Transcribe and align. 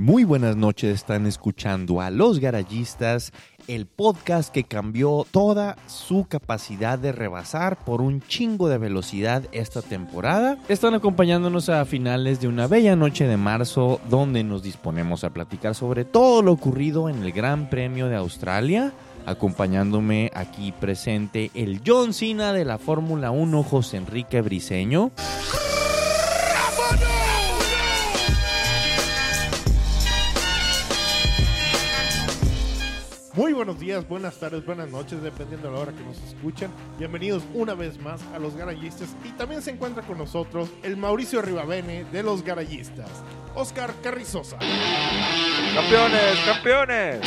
Muy 0.00 0.24
buenas 0.24 0.56
noches, 0.56 0.94
están 0.94 1.26
escuchando 1.26 2.00
a 2.00 2.08
Los 2.08 2.38
Garayistas, 2.38 3.34
el 3.68 3.84
podcast 3.84 4.50
que 4.50 4.64
cambió 4.64 5.26
toda 5.30 5.76
su 5.88 6.24
capacidad 6.26 6.98
de 6.98 7.12
rebasar 7.12 7.84
por 7.84 8.00
un 8.00 8.22
chingo 8.22 8.70
de 8.70 8.78
velocidad 8.78 9.42
esta 9.52 9.82
temporada. 9.82 10.56
Están 10.70 10.94
acompañándonos 10.94 11.68
a 11.68 11.84
finales 11.84 12.40
de 12.40 12.48
una 12.48 12.66
bella 12.66 12.96
noche 12.96 13.26
de 13.26 13.36
marzo 13.36 14.00
donde 14.08 14.42
nos 14.42 14.62
disponemos 14.62 15.22
a 15.22 15.34
platicar 15.34 15.74
sobre 15.74 16.06
todo 16.06 16.40
lo 16.40 16.52
ocurrido 16.52 17.10
en 17.10 17.22
el 17.22 17.32
Gran 17.32 17.68
Premio 17.68 18.08
de 18.08 18.16
Australia. 18.16 18.94
Acompañándome 19.26 20.30
aquí 20.34 20.72
presente 20.72 21.50
el 21.52 21.82
John 21.86 22.14
Cena 22.14 22.54
de 22.54 22.64
la 22.64 22.78
Fórmula 22.78 23.32
1, 23.32 23.62
José 23.64 23.98
Enrique 23.98 24.40
Briseño. 24.40 25.10
Muy 33.34 33.52
buenos 33.52 33.78
días, 33.78 34.08
buenas 34.08 34.40
tardes, 34.40 34.66
buenas 34.66 34.90
noches, 34.90 35.22
dependiendo 35.22 35.68
de 35.68 35.74
la 35.74 35.80
hora 35.80 35.92
que 35.92 36.02
nos 36.02 36.20
escuchen. 36.22 36.68
Bienvenidos 36.98 37.44
una 37.54 37.74
vez 37.74 37.96
más 38.00 38.20
a 38.34 38.40
Los 38.40 38.56
Garayistas. 38.56 39.14
Y 39.24 39.30
también 39.30 39.62
se 39.62 39.70
encuentra 39.70 40.02
con 40.02 40.18
nosotros 40.18 40.68
el 40.82 40.96
Mauricio 40.96 41.40
Rivavene 41.40 42.04
de 42.04 42.24
Los 42.24 42.42
Garayistas, 42.42 43.08
Oscar 43.54 43.94
Carrizosa. 44.02 44.58
¡Campeones, 45.74 46.38
campeones! 46.44 47.20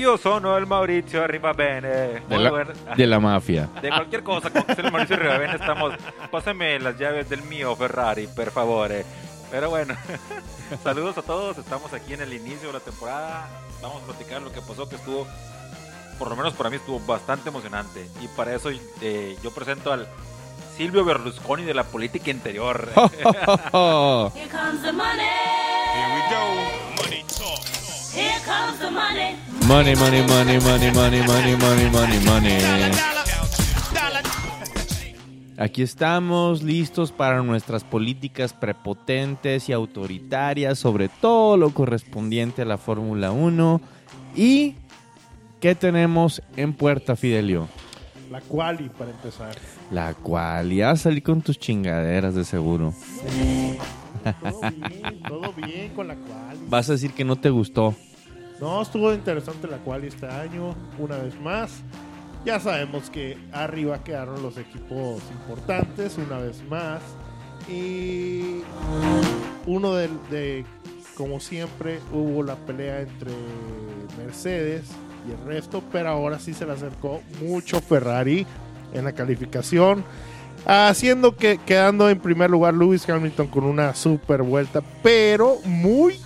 Io 0.00 0.16
sono 0.16 0.56
el 0.56 0.64
Mauricio 0.66 1.26
Rivabene. 1.26 1.88
De 1.88 2.22
Muy 2.26 2.38
la, 2.38 2.64
de 2.96 3.06
la 3.06 3.20
mafia. 3.20 3.68
de 3.82 3.90
cualquier 3.90 4.22
cosa, 4.22 4.48
con 4.48 4.62
que 4.62 4.74
sea 4.74 4.84
el 4.86 4.90
Mauricio 4.92 5.16
Rivabene 5.16 5.52
estamos... 5.56 5.92
Pásame 6.30 6.78
las 6.80 6.96
llaves 6.98 7.28
del 7.28 7.42
mío 7.42 7.76
Ferrari, 7.76 8.26
per 8.26 8.50
favore. 8.50 9.04
Pero 9.50 9.68
bueno, 9.68 9.94
saludos 10.82 11.18
a 11.18 11.22
todos. 11.22 11.58
Estamos 11.58 11.92
aquí 11.92 12.14
en 12.14 12.22
el 12.22 12.32
inicio 12.32 12.68
de 12.68 12.72
la 12.72 12.80
temporada. 12.80 13.46
Vamos 13.82 14.02
a 14.02 14.06
platicar 14.06 14.40
lo 14.40 14.50
que 14.50 14.62
pasó, 14.62 14.88
que 14.88 14.96
estuvo, 14.96 15.26
por 16.18 16.30
lo 16.30 16.36
menos 16.36 16.54
para 16.54 16.70
mí, 16.70 16.76
estuvo 16.76 16.98
bastante 17.00 17.50
emocionante. 17.50 18.08
Y 18.22 18.28
para 18.28 18.54
eso 18.54 18.70
eh, 19.02 19.36
yo 19.42 19.50
presento 19.50 19.92
al 19.92 20.08
Silvio 20.78 21.04
Berlusconi 21.04 21.64
de 21.64 21.74
la 21.74 21.84
política 21.84 22.30
interior. 22.30 22.88
Here 22.96 24.48
comes 24.48 24.80
the 24.82 24.92
money. 24.92 25.28
Here 25.92 26.14
we 26.14 26.22
go. 26.30 27.02
Money 27.02 27.22
talk. 27.28 27.60
Here 28.14 28.40
comes 28.46 28.78
the 28.80 28.90
money. 28.90 29.36
Money, 29.66 29.94
money, 29.96 30.22
money, 30.22 30.58
money, 30.60 30.90
money, 30.90 31.22
money, 31.22 31.56
money, 31.56 31.90
money, 31.90 32.20
money. 32.24 32.58
Aquí 35.56 35.82
estamos 35.82 36.62
listos 36.62 37.12
para 37.12 37.42
nuestras 37.42 37.84
políticas 37.84 38.52
prepotentes 38.52 39.68
y 39.68 39.72
autoritarias 39.72 40.78
sobre 40.78 41.08
todo 41.08 41.56
lo 41.56 41.70
correspondiente 41.70 42.62
a 42.62 42.64
la 42.64 42.78
Fórmula 42.78 43.30
1. 43.30 43.80
¿Y 44.34 44.74
qué 45.60 45.74
tenemos 45.74 46.42
en 46.56 46.72
puerta, 46.72 47.14
Fidelio? 47.14 47.68
La 48.30 48.40
quali 48.40 48.88
para 48.88 49.10
empezar. 49.10 49.54
La 49.90 50.14
cual 50.14 50.72
ya 50.72 50.96
salí 50.96 51.20
con 51.20 51.42
tus 51.42 51.58
chingaderas 51.58 52.34
de 52.34 52.44
seguro. 52.44 52.94
Todo 54.40 54.60
bien, 54.70 55.22
todo 55.28 55.52
bien 55.52 55.92
con 55.94 56.08
la 56.08 56.14
quali. 56.14 56.60
Vas 56.68 56.88
a 56.88 56.92
decir 56.92 57.12
que 57.12 57.24
no 57.24 57.36
te 57.36 57.50
gustó. 57.50 57.94
No, 58.60 58.82
estuvo 58.82 59.12
interesante 59.14 59.66
la 59.66 59.78
quali 59.78 60.08
este 60.08 60.26
año, 60.26 60.74
una 60.98 61.16
vez 61.16 61.40
más. 61.40 61.80
Ya 62.44 62.60
sabemos 62.60 63.08
que 63.08 63.38
arriba 63.52 64.04
quedaron 64.04 64.42
los 64.42 64.58
equipos 64.58 65.22
importantes, 65.32 66.18
una 66.18 66.38
vez 66.38 66.62
más. 66.68 67.00
Y 67.68 68.60
uno 69.66 69.94
de, 69.94 70.64
como 71.16 71.40
siempre, 71.40 72.00
hubo 72.12 72.42
la 72.42 72.56
pelea 72.56 73.00
entre 73.00 73.32
Mercedes 74.18 74.84
y 75.26 75.32
el 75.32 75.46
resto, 75.46 75.82
pero 75.90 76.10
ahora 76.10 76.38
sí 76.38 76.52
se 76.52 76.66
le 76.66 76.72
acercó 76.72 77.22
mucho 77.42 77.80
Ferrari 77.80 78.46
en 78.92 79.04
la 79.04 79.12
calificación. 79.12 80.04
Haciendo 80.66 81.34
que 81.34 81.58
quedando 81.64 82.10
en 82.10 82.20
primer 82.20 82.50
lugar 82.50 82.74
Lewis 82.74 83.08
Hamilton 83.08 83.46
con 83.46 83.64
una 83.64 83.94
super 83.94 84.42
vuelta, 84.42 84.82
pero 85.02 85.56
muy 85.64 86.20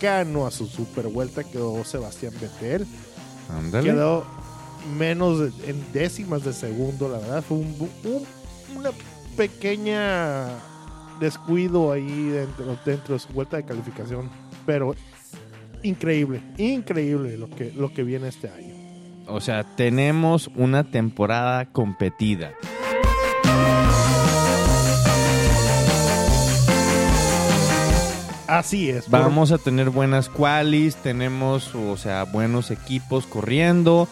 cercano 0.00 0.46
a 0.46 0.50
su 0.50 0.66
super 0.66 1.06
vuelta 1.08 1.44
quedó 1.44 1.82
Sebastián 1.84 2.32
Vettel. 2.40 2.86
Ándale. 3.50 3.90
Quedó 3.90 4.24
menos 4.98 5.38
de- 5.40 5.70
en 5.70 5.92
décimas 5.92 6.44
de 6.44 6.52
segundo, 6.52 7.08
la 7.08 7.18
verdad. 7.18 7.42
Fue 7.46 7.58
un, 7.58 7.76
un- 8.04 8.78
una 8.78 8.90
pequeña 9.36 10.48
descuido 11.20 11.92
ahí 11.92 12.28
dentro, 12.28 12.76
dentro 12.84 13.14
de 13.14 13.20
su 13.20 13.28
vuelta 13.32 13.56
de 13.56 13.64
calificación. 13.64 14.28
Pero 14.66 14.94
increíble, 15.82 16.42
increíble 16.58 17.36
lo 17.38 17.48
que, 17.50 17.72
lo 17.72 17.92
que 17.92 18.02
viene 18.02 18.28
este 18.28 18.48
año. 18.50 18.74
O 19.28 19.40
sea, 19.40 19.64
tenemos 19.76 20.48
una 20.56 20.84
temporada 20.84 21.66
competida. 21.72 22.52
Así 28.46 28.90
es. 28.90 29.04
por- 29.06 29.20
Vamos 29.20 29.50
a 29.52 29.58
tener 29.58 29.90
buenas 29.90 30.28
qualis, 30.28 30.96
tenemos, 30.96 31.74
o 31.74 31.96
sea, 31.96 32.24
buenos 32.24 32.70
equipos 32.70 33.26
corriendo. 33.26 34.08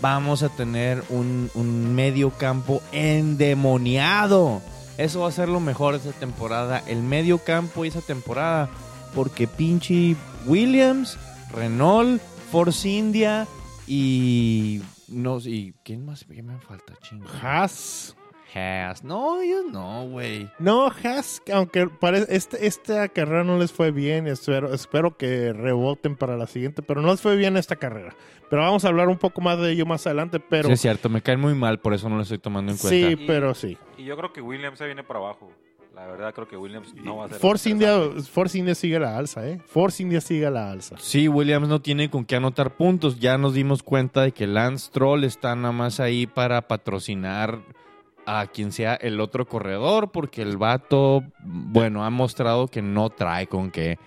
Vamos 0.00 0.42
a 0.42 0.48
tener 0.48 1.02
un, 1.08 1.50
un 1.54 1.94
medio 1.94 2.30
campo 2.30 2.80
endemoniado. 2.92 4.62
Eso 4.96 5.20
va 5.20 5.28
a 5.28 5.32
ser 5.32 5.48
lo 5.48 5.60
mejor 5.60 5.98
de 6.00 6.08
esta 6.08 6.20
temporada. 6.20 6.82
El 6.86 7.02
medio 7.02 7.38
campo 7.38 7.84
y 7.84 7.88
esa 7.88 8.00
temporada. 8.00 8.68
Porque 9.14 9.46
pinche 9.48 10.16
Williams, 10.46 11.16
Renault, 11.52 12.20
Force 12.52 12.88
India 12.88 13.46
y. 13.86 14.82
No, 15.08 15.38
y 15.38 15.74
¿quién 15.82 16.04
más? 16.04 16.24
¿Qué 16.24 16.42
me 16.42 16.58
falta? 16.58 16.92
Chingo. 17.02 17.26
Haas. 17.42 18.14
Haas. 18.54 19.04
No, 19.04 19.40
ellos 19.40 19.64
no, 19.70 20.06
güey. 20.08 20.48
No, 20.58 20.86
Haas, 20.86 21.42
aunque 21.52 21.88
parece, 21.88 22.34
este, 22.34 22.66
esta 22.66 23.08
carrera 23.08 23.44
no 23.44 23.58
les 23.58 23.72
fue 23.72 23.90
bien, 23.90 24.26
espero, 24.26 24.72
espero 24.72 25.16
que 25.16 25.52
reboten 25.52 26.16
para 26.16 26.36
la 26.36 26.46
siguiente, 26.46 26.82
pero 26.82 27.00
no 27.02 27.10
les 27.10 27.20
fue 27.20 27.36
bien 27.36 27.56
esta 27.56 27.76
carrera. 27.76 28.14
Pero 28.50 28.62
vamos 28.62 28.84
a 28.84 28.88
hablar 28.88 29.08
un 29.08 29.18
poco 29.18 29.40
más 29.40 29.58
de 29.58 29.72
ello 29.72 29.84
más 29.86 30.06
adelante, 30.06 30.40
pero 30.40 30.68
Sí, 30.68 30.74
es 30.74 30.80
cierto, 30.80 31.08
me 31.08 31.20
caen 31.20 31.40
muy 31.40 31.54
mal, 31.54 31.80
por 31.80 31.92
eso 31.94 32.08
no 32.08 32.16
lo 32.16 32.22
estoy 32.22 32.38
tomando 32.38 32.72
en 32.72 32.78
cuenta. 32.78 33.08
sí, 33.08 33.24
pero 33.26 33.54
sí. 33.54 33.76
Y 33.98 34.04
yo 34.04 34.16
creo 34.16 34.32
que 34.32 34.40
Williams 34.40 34.78
se 34.78 34.86
viene 34.86 35.02
para 35.04 35.20
abajo. 35.20 35.50
La 35.94 36.06
verdad 36.06 36.32
creo 36.32 36.46
que 36.46 36.56
Williams 36.56 36.94
no 36.94 37.16
va 37.16 37.24
a 37.24 37.28
ser... 37.28 37.38
Force 37.40 37.68
India. 37.68 37.98
Force 38.30 38.56
India 38.56 38.76
sigue 38.76 39.00
la 39.00 39.18
alza, 39.18 39.48
¿eh? 39.48 39.60
Force 39.66 40.00
India 40.00 40.20
sigue 40.20 40.48
la 40.48 40.70
alza. 40.70 40.94
Sí, 41.00 41.26
Williams 41.26 41.66
no 41.66 41.82
tiene 41.82 42.08
con 42.08 42.24
qué 42.24 42.36
anotar 42.36 42.76
puntos. 42.76 43.18
Ya 43.18 43.36
nos 43.36 43.52
dimos 43.52 43.82
cuenta 43.82 44.22
de 44.22 44.30
que 44.30 44.46
Lance 44.46 44.90
Troll 44.92 45.24
está 45.24 45.56
nada 45.56 45.72
más 45.72 45.98
ahí 45.98 46.28
para 46.28 46.68
patrocinar 46.68 47.58
a 48.30 48.46
quien 48.46 48.72
sea 48.72 48.94
el 48.94 49.20
otro 49.20 49.46
corredor, 49.48 50.10
porque 50.12 50.42
el 50.42 50.58
vato, 50.58 51.24
bueno, 51.42 52.04
ha 52.04 52.10
mostrado 52.10 52.68
que 52.68 52.82
no 52.82 53.08
trae 53.08 53.46
con 53.46 53.70
qué. 53.70 53.98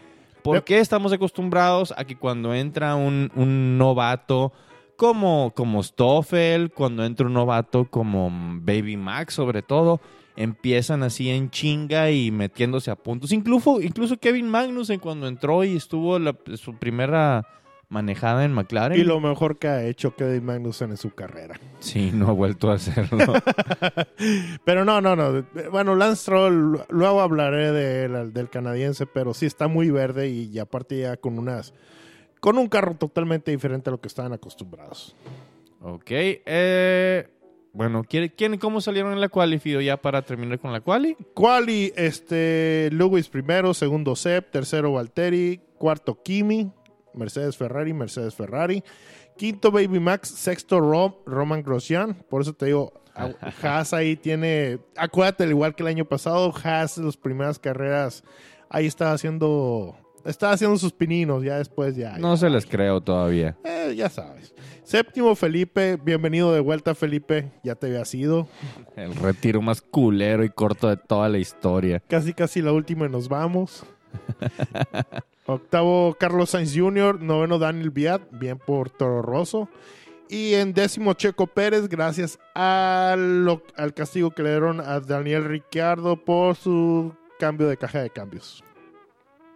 ¿Por 0.44 0.64
qué 0.64 0.80
estamos 0.80 1.12
acostumbrados 1.12 1.94
a 1.98 2.04
que 2.06 2.16
cuando 2.16 2.54
entra 2.54 2.96
un, 2.96 3.31
un 3.36 3.78
novato 3.78 4.52
como, 4.96 5.52
como 5.56 5.81
Stoffel, 5.81 6.72
cuando 6.72 7.04
entra 7.04 7.26
un 7.26 7.34
novato 7.34 7.86
como 7.90 8.30
Baby 8.62 8.98
Max, 8.98 9.34
sobre 9.34 9.64
todo, 9.64 10.00
empiezan 10.36 11.02
así 11.04 11.30
en 11.30 11.50
chinga 11.50 12.12
y 12.12 12.30
metiéndose 12.31 12.92
a 12.92 12.96
puntos. 12.96 13.31
Incluso, 13.31 13.81
incluso 13.81 14.18
Kevin 14.18 14.48
Magnussen 14.50 15.00
cuando 15.00 15.28
entró 15.28 15.64
y 15.64 15.76
estuvo 15.76 16.18
la- 16.19 16.36
su 16.56 16.75
primera 16.75 17.45
manejada 17.92 18.46
en 18.46 18.54
McLaren. 18.54 18.98
Y 18.98 19.04
lo 19.04 19.20
mejor 19.20 19.60
que 19.60 19.68
ha 19.68 19.84
hecho 19.84 20.16
Kevin 20.16 20.46
Magnussen 20.46 20.92
en 20.92 20.98
su 20.98 21.12
carrera. 21.12 21.60
Sí, 21.80 22.12
no 22.14 22.30
ha 22.30 22.32
vuelto 22.32 22.72
a 22.72 22.76
hacerlo. 22.76 23.18
Pero 24.66 24.86
no, 24.86 25.02
no, 25.02 25.16
no. 25.16 25.46
Bueno, 25.70 25.96
Lance 25.96 26.22
Stroll, 26.22 26.86
luego 26.90 27.22
hablaré 27.22 27.74
de 27.74 28.06
él, 28.06 28.34
del 28.34 28.50
canadiense, 28.50 29.06
pero 29.06 29.34
sí 29.34 29.46
está 29.46 29.68
muy 29.68 29.92
verde 29.92 30.30
y, 30.30 30.50
y 30.52 30.60
aparte 30.60 31.00
ya 31.00 31.18
con 31.18 31.38
unas 31.38 31.74
con 32.40 32.58
un 32.58 32.68
carro 32.68 32.96
totalmente 32.96 33.52
diferente 33.52 33.90
a 33.90 33.92
lo 33.92 34.02
que 34.02 34.08
estaban 34.08 34.34
acostumbrados. 34.34 35.16
ok. 35.82 36.10
eh, 36.10 37.28
bueno, 37.74 38.04
¿quién, 38.08 38.58
¿cómo 38.58 38.82
salieron 38.82 39.14
en 39.14 39.22
la 39.22 39.30
quali, 39.30 39.60
Fido, 39.60 39.80
ya 39.80 39.96
para 40.02 40.22
terminar 40.24 40.60
con 40.60 40.74
la 40.74 40.82
quali? 40.82 41.16
Quali, 41.34 41.94
este, 41.96 42.90
Lewis 42.92 43.30
primero, 43.30 43.74
segundo 43.74 44.16
Seb, 44.16 44.50
tercero 44.50 44.92
Valtteri, 44.94 45.62
cuarto 45.78 46.22
Kimi, 46.22 46.72
Mercedes 47.13 47.58
Ferrari, 47.58 47.94
Mercedes 47.94 48.36
Ferrari, 48.36 48.84
quinto 49.38 49.72
Baby 49.72 50.00
Max, 50.00 50.30
sexto 50.30 50.80
Rom, 50.80 51.13
Roman 51.25 51.63
Grosjean, 51.63 52.16
por 52.30 52.42
eso 52.42 52.54
te 52.54 52.68
digo, 52.68 52.94
Haas 53.62 53.94
ahí 53.94 54.16
tiene, 54.16 54.80
acuérdate, 54.96 55.44
al 55.44 55.50
igual 55.50 55.75
que 55.75 55.84
el 55.84 55.88
año 55.88 56.06
pasado, 56.06 56.54
Haas 56.63 56.98
en 56.98 57.06
las 57.06 57.18
primeras 57.18 57.60
carreras, 57.60 58.24
ahí 58.69 58.86
estaba 58.86 59.13
haciendo 59.13 59.96
Está 60.25 60.52
haciendo 60.52 60.78
sus 60.78 60.94
pininos, 60.94 61.44
ya 61.44 61.58
después 61.58 61.96
ya. 61.96 62.18
No 62.18 62.36
ya, 62.36 62.38
se 62.38 62.50
les 62.50 62.66
creo 62.66 63.02
todavía. 63.02 63.57
Eh, 63.64 63.94
ya 63.96 64.07
sabes. 64.10 64.54
Séptimo, 64.84 65.36
Felipe. 65.36 65.98
Bienvenido 65.98 66.54
de 66.54 66.60
vuelta, 66.60 66.94
Felipe. 66.94 67.52
Ya 67.64 67.74
te 67.75 67.88
había 67.88 68.06
sido. 68.06 68.48
El 68.96 69.16
retiro 69.16 69.62
más 69.62 69.81
culero 69.81 70.44
y 70.44 70.50
corto 70.50 70.90
de 70.90 70.98
toda 70.98 71.28
la 71.28 71.40
historia. 71.40 72.02
Casi, 72.07 72.34
casi 72.34 72.62
la 72.62 72.72
última 72.72 73.07
y 73.07 73.10
nos 73.10 73.28
vamos. 73.28 73.84
Octavo, 75.46 76.16
Carlos 76.20 76.52
Sainz 76.52 76.74
Jr. 76.76 77.22
Noveno, 77.22 77.58
Daniel 77.60 77.90
Viat. 77.90 78.22
Bien 78.32 78.58
por 78.58 78.90
Toro 78.90 79.22
Rosso. 79.22 79.68
Y 80.30 80.54
en 80.54 80.74
décimo, 80.74 81.14
Checo 81.14 81.48
Pérez. 81.48 81.90
Gracias 81.90 82.40
al, 82.54 83.44
lo- 83.44 83.64
al 83.76 83.94
castigo 83.94 84.32
que 84.32 84.44
le 84.44 84.52
dieron 84.52 84.80
a 84.80 85.00
Daniel 85.00 85.44
Ricciardo 85.46 86.16
por 86.16 86.56
su 86.56 87.14
cambio 87.40 87.68
de 87.68 87.76
caja 87.78 88.02
de 88.02 88.10
cambios. 88.10 88.64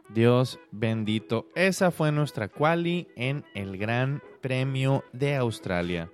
Dios 0.10 0.60
bendito. 0.72 1.48
Esa 1.56 1.92
fue 1.92 2.12
nuestra 2.12 2.48
quali 2.50 3.08
en 3.16 3.44
el 3.54 3.78
Gran 3.78 4.22
Premio 4.42 5.04
de 5.14 5.36
Australia. 5.36 6.12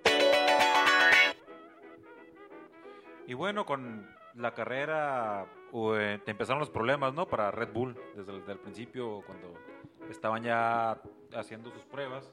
Y 3.27 3.33
bueno, 3.33 3.65
con 3.65 4.07
la 4.35 4.53
carrera 4.53 5.45
eh, 5.73 6.19
empezaron 6.25 6.59
los 6.59 6.69
problemas, 6.69 7.13
¿no? 7.13 7.27
Para 7.27 7.51
Red 7.51 7.69
Bull, 7.73 7.95
desde 8.15 8.31
el, 8.31 8.39
desde 8.39 8.53
el 8.53 8.59
principio, 8.59 9.21
cuando 9.25 9.53
estaban 10.09 10.43
ya 10.43 11.01
haciendo 11.35 11.71
sus 11.71 11.83
pruebas. 11.85 12.31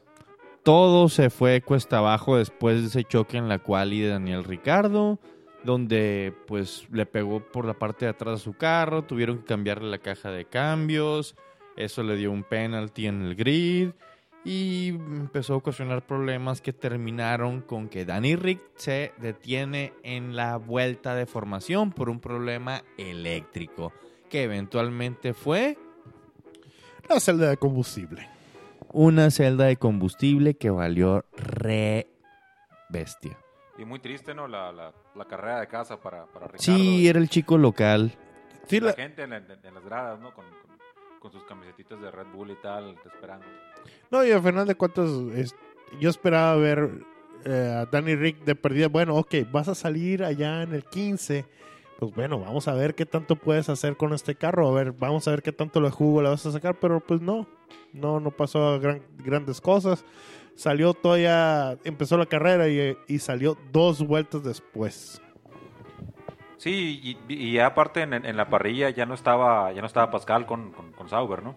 Todo 0.62 1.08
se 1.08 1.30
fue 1.30 1.62
cuesta 1.62 1.98
abajo 1.98 2.36
después 2.36 2.80
de 2.80 2.88
ese 2.88 3.04
choque 3.04 3.36
en 3.38 3.48
la 3.48 3.58
quali 3.58 4.00
de 4.00 4.08
Daniel 4.10 4.44
Ricardo, 4.44 5.18
donde 5.64 6.34
pues 6.46 6.86
le 6.90 7.06
pegó 7.06 7.40
por 7.40 7.64
la 7.64 7.74
parte 7.74 8.04
de 8.04 8.10
atrás 8.10 8.40
a 8.40 8.44
su 8.44 8.54
carro, 8.54 9.02
tuvieron 9.02 9.38
que 9.38 9.44
cambiarle 9.44 9.88
la 9.88 9.98
caja 9.98 10.30
de 10.30 10.44
cambios, 10.44 11.36
eso 11.76 12.02
le 12.02 12.16
dio 12.16 12.32
un 12.32 12.42
penalty 12.42 13.06
en 13.06 13.22
el 13.22 13.34
grid 13.34 13.90
y 14.50 14.88
empezó 14.88 15.52
a 15.52 15.56
ocasionar 15.56 16.06
problemas 16.06 16.62
que 16.62 16.72
terminaron 16.72 17.60
con 17.60 17.88
que 17.90 18.06
Danny 18.06 18.34
Rick 18.34 18.60
se 18.76 19.12
detiene 19.18 19.92
en 20.02 20.36
la 20.36 20.56
vuelta 20.56 21.14
de 21.14 21.26
formación 21.26 21.92
por 21.92 22.08
un 22.08 22.18
problema 22.18 22.82
eléctrico, 22.96 23.92
que 24.30 24.44
eventualmente 24.44 25.34
fue 25.34 25.76
La 27.10 27.20
celda 27.20 27.50
de 27.50 27.56
combustible. 27.58 28.26
una 28.92 29.30
celda 29.30 29.66
de 29.66 29.76
combustible 29.76 30.54
que 30.54 30.70
valió 30.70 31.26
re 31.36 32.08
bestia. 32.88 33.36
Y 33.76 33.84
muy 33.84 33.98
triste, 34.00 34.34
¿no? 34.34 34.48
La, 34.48 34.72
la, 34.72 34.92
la 35.14 35.24
carrera 35.26 35.60
de 35.60 35.68
casa 35.68 36.00
para, 36.00 36.24
para 36.26 36.46
Ricardo. 36.46 36.62
Sí, 36.78 37.06
era 37.06 37.18
el 37.18 37.28
chico 37.28 37.58
local. 37.58 38.12
Sí, 38.66 38.80
la, 38.80 38.86
la- 38.88 38.92
gente 38.94 39.22
en, 39.24 39.30
la- 39.30 39.36
en 39.36 39.74
las 39.74 39.84
gradas, 39.84 40.18
¿no? 40.20 40.32
Con, 40.34 40.44
con, 40.46 40.77
con 41.20 41.32
sus 41.32 41.42
camisetitas 41.44 42.00
de 42.00 42.10
Red 42.10 42.26
Bull 42.34 42.50
y 42.50 42.56
tal, 42.56 42.96
esperando. 43.04 43.44
No, 44.10 44.24
y 44.24 44.30
al 44.32 44.42
final 44.42 44.66
de 44.66 44.74
cuentas, 44.74 45.08
yo 46.00 46.10
esperaba 46.10 46.56
ver 46.56 46.90
eh, 47.44 47.74
a 47.82 47.86
Danny 47.86 48.14
Rick 48.16 48.44
de 48.44 48.54
perdida. 48.54 48.88
Bueno, 48.88 49.16
ok, 49.16 49.34
vas 49.50 49.68
a 49.68 49.74
salir 49.74 50.24
allá 50.24 50.62
en 50.62 50.74
el 50.74 50.84
15. 50.84 51.44
Pues 51.98 52.14
bueno, 52.14 52.38
vamos 52.38 52.68
a 52.68 52.74
ver 52.74 52.94
qué 52.94 53.06
tanto 53.06 53.34
puedes 53.36 53.68
hacer 53.68 53.96
con 53.96 54.12
este 54.14 54.34
carro. 54.36 54.68
A 54.68 54.72
ver, 54.72 54.92
vamos 54.92 55.26
a 55.26 55.32
ver 55.32 55.42
qué 55.42 55.50
tanto 55.52 55.80
le 55.80 55.90
jugo 55.90 56.22
le 56.22 56.28
vas 56.28 56.46
a 56.46 56.52
sacar. 56.52 56.78
Pero 56.78 57.00
pues 57.00 57.20
no, 57.20 57.46
no, 57.92 58.20
no 58.20 58.30
pasó 58.30 58.78
gran- 58.78 59.02
grandes 59.18 59.60
cosas. 59.60 60.04
Salió 60.54 60.92
todavía, 60.94 61.76
empezó 61.84 62.16
la 62.18 62.26
carrera 62.26 62.68
y 62.68 63.18
salió 63.18 63.56
dos 63.72 64.04
vueltas 64.06 64.42
después. 64.44 65.20
Sí, 66.58 67.16
y, 67.28 67.58
aparte 67.60 68.02
en, 68.02 68.12
en 68.12 68.36
la 68.36 68.50
parrilla 68.50 68.90
ya 68.90 69.06
no 69.06 69.14
estaba 69.14 69.72
ya 69.72 69.80
no 69.80 69.86
estaba 69.86 70.10
Pascal 70.10 70.44
con, 70.44 70.72
con, 70.72 70.92
con 70.92 71.08
Sauber, 71.08 71.42
¿no? 71.42 71.54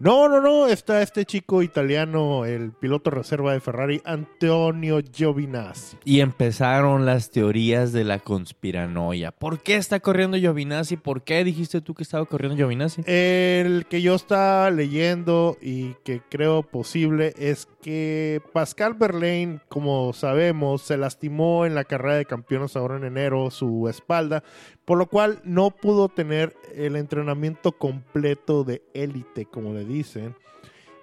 No, 0.00 0.28
no, 0.28 0.40
no, 0.40 0.66
está 0.66 1.02
este 1.02 1.24
chico 1.24 1.62
italiano, 1.62 2.44
el 2.44 2.72
piloto 2.72 3.10
reserva 3.10 3.52
de 3.52 3.60
Ferrari, 3.60 4.02
Antonio 4.04 5.00
Giovinazzi. 5.00 5.96
Y 6.04 6.20
empezaron 6.20 7.06
las 7.06 7.30
teorías 7.30 7.92
de 7.92 8.02
la 8.02 8.18
conspiranoia. 8.18 9.30
¿Por 9.30 9.60
qué 9.60 9.76
está 9.76 10.00
corriendo 10.00 10.36
Giovinazzi? 10.36 10.96
¿Por 10.96 11.22
qué 11.22 11.44
dijiste 11.44 11.80
tú 11.80 11.94
que 11.94 12.02
estaba 12.02 12.26
corriendo 12.26 12.56
Giovinazzi? 12.56 13.02
El 13.06 13.86
que 13.86 14.02
yo 14.02 14.16
estaba 14.16 14.70
leyendo 14.70 15.56
y 15.62 15.94
que 16.04 16.20
creo 16.28 16.64
posible 16.64 17.32
es 17.38 17.68
que 17.84 18.40
Pascal 18.54 18.94
Verlaine, 18.94 19.60
como 19.68 20.14
sabemos, 20.14 20.80
se 20.80 20.96
lastimó 20.96 21.66
en 21.66 21.74
la 21.74 21.84
carrera 21.84 22.14
de 22.16 22.24
campeones 22.24 22.76
ahora 22.76 22.96
en 22.96 23.04
enero 23.04 23.50
su 23.50 23.90
espalda, 23.90 24.42
por 24.86 24.96
lo 24.96 25.06
cual 25.06 25.42
no 25.44 25.70
pudo 25.70 26.08
tener 26.08 26.56
el 26.74 26.96
entrenamiento 26.96 27.72
completo 27.72 28.64
de 28.64 28.82
élite, 28.94 29.44
como 29.44 29.74
le 29.74 29.84
dicen. 29.84 30.34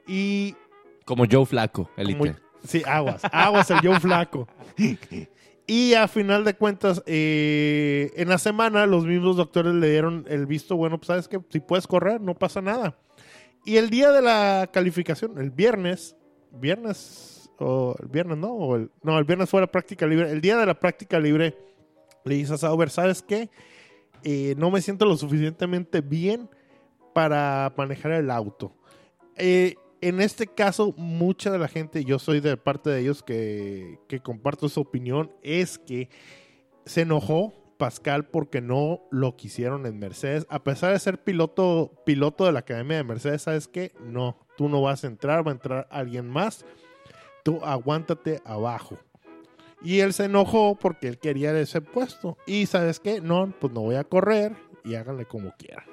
Y 0.07 0.55
Como 1.05 1.25
Joe 1.29 1.45
Flaco, 1.45 1.87
élite. 1.97 2.35
sí, 2.63 2.81
aguas, 2.87 3.21
aguas 3.31 3.69
el 3.69 3.77
Joe 3.81 3.99
Flaco. 3.99 4.47
Y 5.67 5.93
a 5.93 6.07
final 6.07 6.43
de 6.43 6.55
cuentas, 6.55 7.03
eh, 7.05 8.11
en 8.15 8.27
la 8.27 8.39
semana 8.39 8.87
los 8.87 9.05
mismos 9.05 9.37
doctores 9.37 9.75
le 9.75 9.91
dieron 9.91 10.25
el 10.27 10.47
visto 10.47 10.75
bueno, 10.75 10.97
pues 10.97 11.07
sabes 11.07 11.27
que 11.27 11.39
si 11.49 11.59
puedes 11.59 11.85
correr, 11.85 12.19
no 12.19 12.33
pasa 12.33 12.59
nada. 12.59 12.97
Y 13.65 13.77
el 13.77 13.91
día 13.91 14.11
de 14.11 14.23
la 14.23 14.67
calificación, 14.73 15.37
el 15.37 15.51
viernes, 15.51 16.15
viernes, 16.51 17.49
o 17.59 17.95
el 18.01 18.07
viernes 18.07 18.37
no, 18.37 18.53
o 18.53 18.75
el, 18.75 18.91
no, 19.03 19.17
el 19.17 19.25
viernes 19.25 19.49
fue 19.49 19.61
la 19.61 19.71
práctica 19.71 20.05
libre. 20.05 20.31
El 20.31 20.41
día 20.41 20.57
de 20.57 20.65
la 20.65 20.79
práctica 20.79 21.19
libre 21.19 21.57
le 22.25 22.35
dice 22.35 22.53
a 22.53 22.57
Sauber, 22.57 22.89
¿sabes 22.89 23.21
qué? 23.21 23.49
Eh, 24.23 24.55
no 24.57 24.69
me 24.71 24.81
siento 24.81 25.05
lo 25.05 25.17
suficientemente 25.17 26.01
bien 26.01 26.49
para 27.13 27.73
manejar 27.75 28.11
el 28.11 28.29
auto. 28.29 28.73
Eh, 29.37 29.75
en 30.01 30.19
este 30.21 30.47
caso, 30.47 30.93
mucha 30.97 31.51
de 31.51 31.59
la 31.59 31.67
gente, 31.67 32.03
yo 32.03 32.19
soy 32.19 32.39
de 32.39 32.57
parte 32.57 32.89
de 32.89 33.01
ellos 33.01 33.23
que, 33.23 33.99
que 34.07 34.19
comparto 34.19 34.67
su 34.69 34.81
opinión, 34.81 35.31
es 35.43 35.77
que 35.77 36.09
se 36.85 37.01
enojó 37.01 37.53
Pascal 37.81 38.27
porque 38.27 38.61
no 38.61 39.01
lo 39.09 39.35
quisieron 39.35 39.87
en 39.87 39.97
Mercedes. 39.97 40.45
A 40.49 40.63
pesar 40.63 40.93
de 40.93 40.99
ser 40.99 41.23
piloto, 41.23 41.91
piloto 42.05 42.45
de 42.45 42.51
la 42.51 42.59
Academia 42.59 42.97
de 42.97 43.03
Mercedes, 43.03 43.41
¿sabes 43.41 43.67
qué? 43.67 43.91
No, 44.05 44.37
tú 44.61 44.69
no 44.69 44.83
vas 44.83 45.03
a 45.03 45.07
entrar, 45.07 45.43
va 45.43 45.49
a 45.49 45.55
entrar 45.55 45.87
alguien 45.89 46.29
más. 46.29 46.65
Tú 47.41 47.61
aguántate 47.65 48.43
abajo. 48.45 48.99
Y 49.81 50.01
él 50.01 50.13
se 50.13 50.25
enojó 50.25 50.75
porque 50.75 51.07
él 51.07 51.17
quería 51.17 51.51
ese 51.59 51.81
puesto. 51.81 52.37
Y 52.45 52.67
¿sabes 52.67 52.99
qué? 52.99 53.21
No, 53.21 53.51
pues 53.59 53.73
no 53.73 53.81
voy 53.81 53.95
a 53.95 54.03
correr 54.03 54.55
y 54.85 54.93
háganle 54.93 55.25
como 55.25 55.51
quieran. 55.57 55.85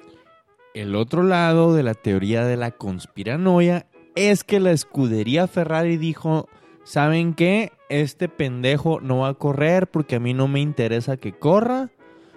El 0.75 0.95
otro 0.95 1.23
lado 1.23 1.73
de 1.73 1.81
la 1.81 1.95
teoría 1.95 2.45
de 2.45 2.57
la 2.57 2.69
conspiranoia 2.69 3.87
es 4.13 4.43
que 4.43 4.59
la 4.59 4.69
escudería 4.69 5.47
Ferrari 5.47 5.97
dijo, 5.97 6.47
¿saben 6.83 7.33
qué? 7.33 7.71
Este 7.89 8.29
pendejo 8.29 8.99
no 9.01 9.21
va 9.21 9.29
a 9.29 9.33
correr 9.33 9.87
porque 9.87 10.17
a 10.17 10.19
mí 10.19 10.35
no 10.35 10.47
me 10.47 10.59
interesa 10.59 11.17
que 11.17 11.33
corra. 11.33 11.89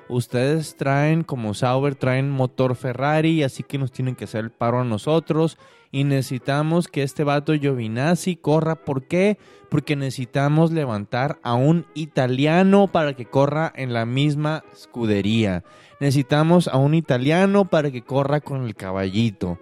Ustedes 0.09 0.77
traen, 0.77 1.25
como 1.25 1.53
Sauber, 1.53 1.95
traen 1.95 2.31
motor 2.31 2.75
Ferrari, 2.75 3.43
así 3.43 3.63
que 3.63 3.77
nos 3.77 3.93
tienen 3.93 4.15
que 4.15 4.25
hacer 4.25 4.45
el 4.45 4.51
paro 4.51 4.81
a 4.81 4.85
nosotros. 4.85 5.59
Y 5.95 6.05
necesitamos 6.05 6.89
que 6.89 7.03
este 7.03 7.23
vato 7.23 7.53
Giovinazzi 7.53 8.37
corra. 8.37 8.77
¿Por 8.77 9.05
qué? 9.05 9.37
Porque 9.69 9.95
necesitamos 9.95 10.73
levantar 10.73 11.39
a 11.43 11.53
un 11.53 11.85
italiano 11.93 12.89
para 12.89 13.15
que 13.15 13.27
corra 13.27 13.71
en 13.77 13.93
la 13.93 14.07
misma 14.07 14.65
escudería. 14.73 15.65
Necesitamos 16.01 16.67
a 16.67 16.79
un 16.79 16.95
italiano 16.95 17.67
para 17.67 17.91
que 17.91 18.01
corra 18.01 18.41
con 18.41 18.65
el 18.65 18.75
caballito. 18.75 19.59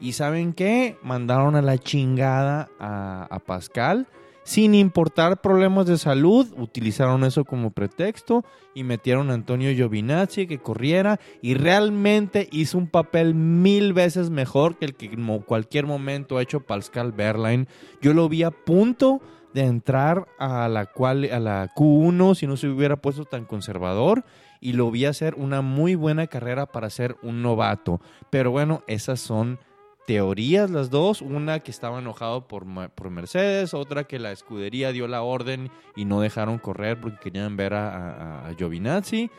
¿Y 0.00 0.14
saben 0.14 0.54
qué? 0.54 0.96
Mandaron 1.02 1.54
a 1.54 1.62
la 1.62 1.76
chingada 1.76 2.70
a, 2.80 3.28
a 3.30 3.38
Pascal. 3.40 4.08
Sin 4.44 4.74
importar 4.74 5.40
problemas 5.40 5.86
de 5.86 5.96
salud, 5.96 6.46
utilizaron 6.58 7.24
eso 7.24 7.46
como 7.46 7.70
pretexto 7.70 8.44
y 8.74 8.84
metieron 8.84 9.30
a 9.30 9.34
Antonio 9.34 9.72
Giovinazzi 9.72 10.46
que 10.46 10.58
corriera 10.58 11.18
y 11.40 11.54
realmente 11.54 12.46
hizo 12.52 12.76
un 12.76 12.88
papel 12.88 13.34
mil 13.34 13.94
veces 13.94 14.28
mejor 14.28 14.76
que 14.76 14.84
el 14.84 14.94
que 14.96 15.06
en 15.06 15.38
cualquier 15.40 15.86
momento 15.86 16.36
ha 16.36 16.42
hecho 16.42 16.60
Pascal 16.60 17.12
Berline. 17.12 17.66
Yo 18.02 18.12
lo 18.12 18.28
vi 18.28 18.42
a 18.42 18.50
punto 18.50 19.22
de 19.54 19.62
entrar 19.62 20.26
a 20.38 20.68
la, 20.68 20.86
cual, 20.86 21.24
a 21.32 21.40
la 21.40 21.72
Q1 21.74 22.34
si 22.34 22.46
no 22.46 22.58
se 22.58 22.68
hubiera 22.68 22.96
puesto 22.96 23.24
tan 23.24 23.46
conservador 23.46 24.24
y 24.60 24.74
lo 24.74 24.90
vi 24.90 25.06
hacer 25.06 25.36
una 25.36 25.62
muy 25.62 25.94
buena 25.94 26.26
carrera 26.26 26.66
para 26.66 26.90
ser 26.90 27.16
un 27.22 27.40
novato. 27.40 28.02
Pero 28.28 28.50
bueno, 28.50 28.82
esas 28.88 29.20
son 29.20 29.58
teorías 30.06 30.70
las 30.70 30.90
dos, 30.90 31.22
una 31.22 31.60
que 31.60 31.70
estaba 31.70 31.98
enojado 31.98 32.46
por, 32.46 32.64
por 32.90 33.10
Mercedes, 33.10 33.74
otra 33.74 34.04
que 34.04 34.18
la 34.18 34.32
escudería 34.32 34.92
dio 34.92 35.08
la 35.08 35.22
orden 35.22 35.70
y 35.96 36.04
no 36.04 36.20
dejaron 36.20 36.58
correr 36.58 37.00
porque 37.00 37.18
querían 37.18 37.56
ver 37.56 37.74
a, 37.74 37.88
a, 37.88 38.48
a 38.48 38.54
Giovinazzi, 38.54 39.30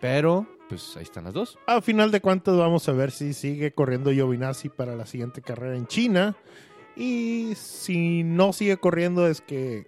pero 0.00 0.46
pues 0.68 0.96
ahí 0.96 1.02
están 1.02 1.24
las 1.24 1.34
dos. 1.34 1.58
A 1.66 1.80
final 1.80 2.10
de 2.10 2.20
cuentas 2.20 2.56
vamos 2.56 2.88
a 2.88 2.92
ver 2.92 3.10
si 3.10 3.32
sigue 3.32 3.72
corriendo 3.72 4.10
Giovinazzi 4.10 4.68
para 4.68 4.94
la 4.94 5.06
siguiente 5.06 5.40
carrera 5.40 5.76
en 5.76 5.86
China. 5.86 6.36
Y 6.96 7.54
si 7.54 8.24
no 8.24 8.52
sigue 8.52 8.76
corriendo 8.76 9.26
es 9.26 9.40
que 9.40 9.86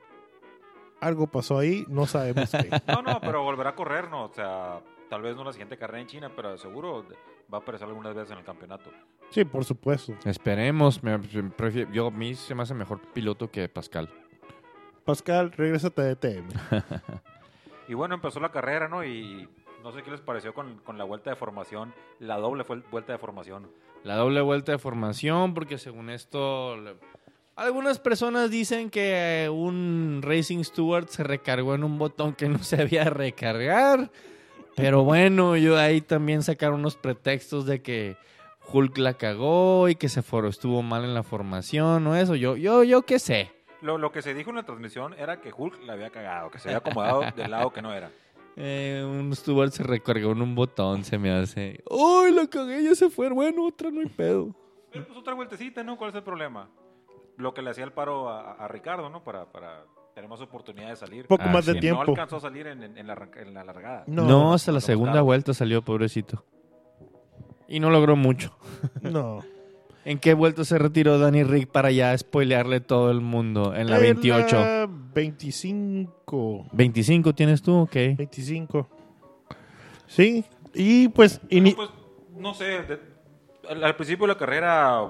algo 1.00 1.26
pasó 1.26 1.58
ahí, 1.58 1.84
no 1.88 2.06
sabemos 2.06 2.50
qué. 2.50 2.70
No, 2.86 3.02
no, 3.02 3.20
pero 3.20 3.42
volverá 3.42 3.70
a 3.70 3.74
correr, 3.74 4.08
¿no? 4.10 4.24
O 4.26 4.32
sea, 4.32 4.80
Tal 5.10 5.20
vez 5.22 5.36
no 5.36 5.44
la 5.44 5.52
siguiente 5.52 5.76
carrera 5.76 6.00
en 6.00 6.06
China, 6.06 6.30
pero 6.34 6.56
seguro 6.56 7.04
va 7.52 7.58
a 7.58 7.60
aparecer 7.60 7.86
algunas 7.88 8.14
veces 8.14 8.30
en 8.30 8.38
el 8.38 8.44
campeonato. 8.44 8.90
Sí, 9.30 9.44
por 9.44 9.64
supuesto. 9.64 10.14
Esperemos. 10.24 11.02
Me, 11.02 11.18
prefiero- 11.18 11.90
yo, 11.92 12.06
a 12.06 12.10
mí 12.10 12.34
se 12.34 12.54
me 12.54 12.62
hace 12.62 12.74
mejor 12.74 13.00
piloto 13.12 13.50
que 13.50 13.68
Pascal. 13.68 14.08
Pascal, 15.04 15.52
regrésate 15.52 16.02
de 16.02 16.16
TM. 16.16 16.48
Y 17.88 17.94
bueno, 17.94 18.14
empezó 18.14 18.38
la 18.38 18.52
carrera, 18.52 18.86
¿no? 18.86 19.04
Y 19.04 19.48
no 19.82 19.90
sé 19.90 20.04
qué 20.04 20.12
les 20.12 20.20
pareció 20.20 20.54
con, 20.54 20.78
con 20.84 20.96
la 20.96 21.02
vuelta 21.02 21.30
de 21.30 21.34
formación, 21.34 21.92
la 22.20 22.36
doble 22.36 22.62
fue 22.62 22.76
vuelta 22.88 23.12
de 23.12 23.18
formación. 23.18 23.68
La 24.04 24.14
doble 24.14 24.40
vuelta 24.42 24.70
de 24.70 24.78
formación, 24.78 25.54
porque 25.54 25.76
según 25.76 26.08
esto, 26.08 26.76
le- 26.76 26.94
algunas 27.56 27.98
personas 27.98 28.48
dicen 28.48 28.90
que 28.90 29.50
un 29.52 30.20
Racing 30.22 30.62
Stewart 30.62 31.08
se 31.08 31.24
recargó 31.24 31.74
en 31.74 31.82
un 31.82 31.98
botón 31.98 32.32
que 32.34 32.48
no 32.48 32.58
se 32.60 32.80
había 32.80 33.02
de 33.02 33.10
recargar. 33.10 34.12
Pero 34.76 35.04
bueno, 35.04 35.56
yo 35.56 35.76
ahí 35.78 36.00
también 36.00 36.42
sacaron 36.42 36.80
unos 36.80 36.96
pretextos 36.96 37.66
de 37.66 37.82
que 37.82 38.16
Hulk 38.72 38.96
la 38.98 39.14
cagó 39.14 39.88
y 39.88 39.94
que 39.96 40.08
se 40.08 40.22
for- 40.22 40.46
estuvo 40.46 40.82
mal 40.82 41.04
en 41.04 41.14
la 41.14 41.22
formación 41.22 42.06
o 42.06 42.16
eso. 42.16 42.34
Yo, 42.34 42.56
yo, 42.56 42.82
yo 42.84 43.02
qué 43.02 43.18
sé. 43.18 43.50
Lo, 43.82 43.98
lo 43.98 44.12
que 44.12 44.22
se 44.22 44.34
dijo 44.34 44.50
en 44.50 44.56
la 44.56 44.62
transmisión 44.62 45.14
era 45.18 45.40
que 45.40 45.52
Hulk 45.56 45.82
la 45.84 45.94
había 45.94 46.10
cagado, 46.10 46.50
que 46.50 46.58
se 46.58 46.68
había 46.68 46.78
acomodado 46.78 47.22
del 47.36 47.50
lado 47.50 47.72
que 47.72 47.82
no 47.82 47.92
era. 47.92 48.10
Eh, 48.56 49.02
un 49.06 49.34
Stewart 49.34 49.70
se 49.72 49.82
recargó 49.82 50.32
en 50.32 50.42
un 50.42 50.54
botón, 50.54 51.04
se 51.04 51.18
me 51.18 51.30
hace. 51.30 51.82
¡Uy, 51.88 52.32
la 52.32 52.46
cagué! 52.46 52.82
Ya 52.84 52.94
se 52.94 53.08
fue. 53.08 53.28
Bueno, 53.30 53.64
otra 53.66 53.90
no 53.90 54.00
hay 54.00 54.06
pedo. 54.08 54.54
Pero 54.92 55.06
pues 55.06 55.18
otra 55.18 55.34
vueltecita, 55.34 55.82
¿no? 55.82 55.96
¿Cuál 55.96 56.10
es 56.10 56.16
el 56.16 56.22
problema? 56.22 56.68
Lo 57.36 57.54
que 57.54 57.62
le 57.62 57.70
hacía 57.70 57.84
el 57.84 57.92
paro 57.92 58.28
a, 58.28 58.52
a 58.52 58.68
Ricardo, 58.68 59.08
¿no? 59.08 59.22
Para, 59.24 59.46
para 59.46 59.84
tener 60.20 60.30
más 60.30 60.40
oportunidad 60.40 60.88
de 60.90 60.96
salir. 60.96 61.26
Poco 61.26 61.42
Ah, 61.46 61.50
más 61.52 61.64
sí. 61.64 61.70
de 61.70 61.74
No 61.76 61.80
tiempo. 61.80 62.02
alcanzó 62.12 62.36
a 62.36 62.40
salir 62.40 62.66
en, 62.66 62.82
en- 62.82 62.98
en 62.98 63.06
la, 63.06 63.28
en 63.36 63.54
la 63.54 63.64
largada. 63.64 64.04
No, 64.06 64.24
No, 64.26 64.52
hasta 64.54 64.70
la 64.72 64.76
no 64.76 64.80
segunda 64.80 65.10
buscaba. 65.12 65.22
vuelta 65.22 65.54
salió, 65.54 65.82
pobrecito. 65.82 66.44
Y 67.68 67.80
no 67.80 67.90
logró 67.90 68.16
mucho. 68.16 68.56
No. 69.02 69.40
¿En 70.04 70.18
qué 70.18 70.32
vuelta 70.32 70.64
se 70.64 70.78
retiró 70.78 71.18
Danny 71.18 71.44
Rick 71.44 71.68
para 71.70 71.90
ya 71.90 72.16
spoilearle 72.16 72.80
todo 72.80 73.10
el 73.10 73.20
mundo? 73.20 73.74
En 73.74 73.88
la 73.90 73.96
En 73.96 74.02
28. 74.02 74.56
la 74.58 74.88
25. 74.90 76.66
25 76.72 77.34
tienes 77.34 77.62
tú, 77.62 77.76
ok. 77.80 77.92
25. 78.16 78.88
Sí. 80.06 80.44
Y 80.74 81.08
pues, 81.08 81.40
ini- 81.50 81.74
Pues, 81.76 81.90
no 82.36 82.54
sé, 82.54 82.64
de- 82.82 83.00
al, 83.68 83.84
al 83.84 83.96
principio 83.96 84.26
de 84.26 84.32
la 84.32 84.38
carrera, 84.38 85.06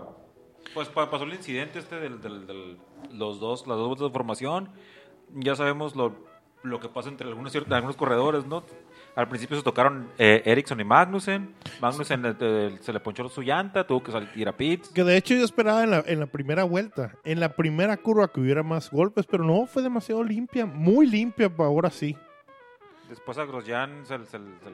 pues 0.74 0.88
pa- 0.88 1.08
pasó 1.10 1.24
el 1.24 1.34
incidente 1.34 1.78
este 1.78 1.96
del, 2.00 2.20
del- 2.20 2.46
del- 2.46 2.76
los 3.12 3.38
dos, 3.40 3.66
las 3.66 3.76
dos 3.78 3.86
vueltas 3.88 4.08
de 4.08 4.12
formación. 4.12 4.70
Ya 5.34 5.54
sabemos 5.56 5.94
lo, 5.96 6.12
lo 6.62 6.80
que 6.80 6.88
pasa 6.88 7.08
entre 7.08 7.28
algunos, 7.28 7.54
cier- 7.54 7.70
algunos 7.72 7.96
corredores, 7.96 8.46
¿no? 8.46 8.64
Al 9.16 9.28
principio 9.28 9.56
se 9.56 9.62
tocaron 9.62 10.08
eh, 10.18 10.42
Ericsson 10.44 10.80
y 10.80 10.84
Magnussen. 10.84 11.54
Magnussen 11.80 12.24
eh, 12.26 12.34
eh, 12.40 12.78
se 12.80 12.92
le 12.92 13.00
ponchó 13.00 13.28
su 13.28 13.42
llanta, 13.42 13.86
tuvo 13.86 14.02
que 14.02 14.12
salir 14.12 14.48
a 14.48 14.56
pits. 14.56 14.88
que 14.90 15.02
de 15.04 15.16
hecho 15.16 15.34
yo 15.34 15.44
esperaba 15.44 15.82
en 15.84 15.90
la, 15.90 16.04
en 16.06 16.20
la 16.20 16.26
primera 16.26 16.64
vuelta, 16.64 17.16
en 17.24 17.40
la 17.40 17.50
primera 17.56 17.96
curva 17.96 18.28
que 18.28 18.40
hubiera 18.40 18.62
más 18.62 18.90
golpes, 18.90 19.26
pero 19.26 19.42
no, 19.44 19.66
fue 19.66 19.82
demasiado 19.82 20.22
limpia, 20.22 20.64
muy 20.66 21.06
limpia 21.06 21.50
ahora 21.58 21.90
sí. 21.90 22.16
Después 23.08 23.36
a 23.38 23.44
Grosjean 23.44 24.06
se, 24.06 24.18
se- 24.26 24.38
se 24.38 24.70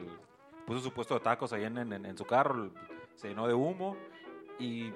puso 0.67 0.81
su 0.81 0.91
puesto 0.91 1.15
de 1.15 1.21
tacos 1.21 1.51
ahí 1.53 1.63
en, 1.63 1.77
en- 1.77 2.05
en 2.05 2.17
su 2.17 2.25
carro, 2.25 2.69
se 3.15 3.29
llenó 3.29 3.47
de 3.47 3.55
humo 3.55 3.97
y 4.59 4.91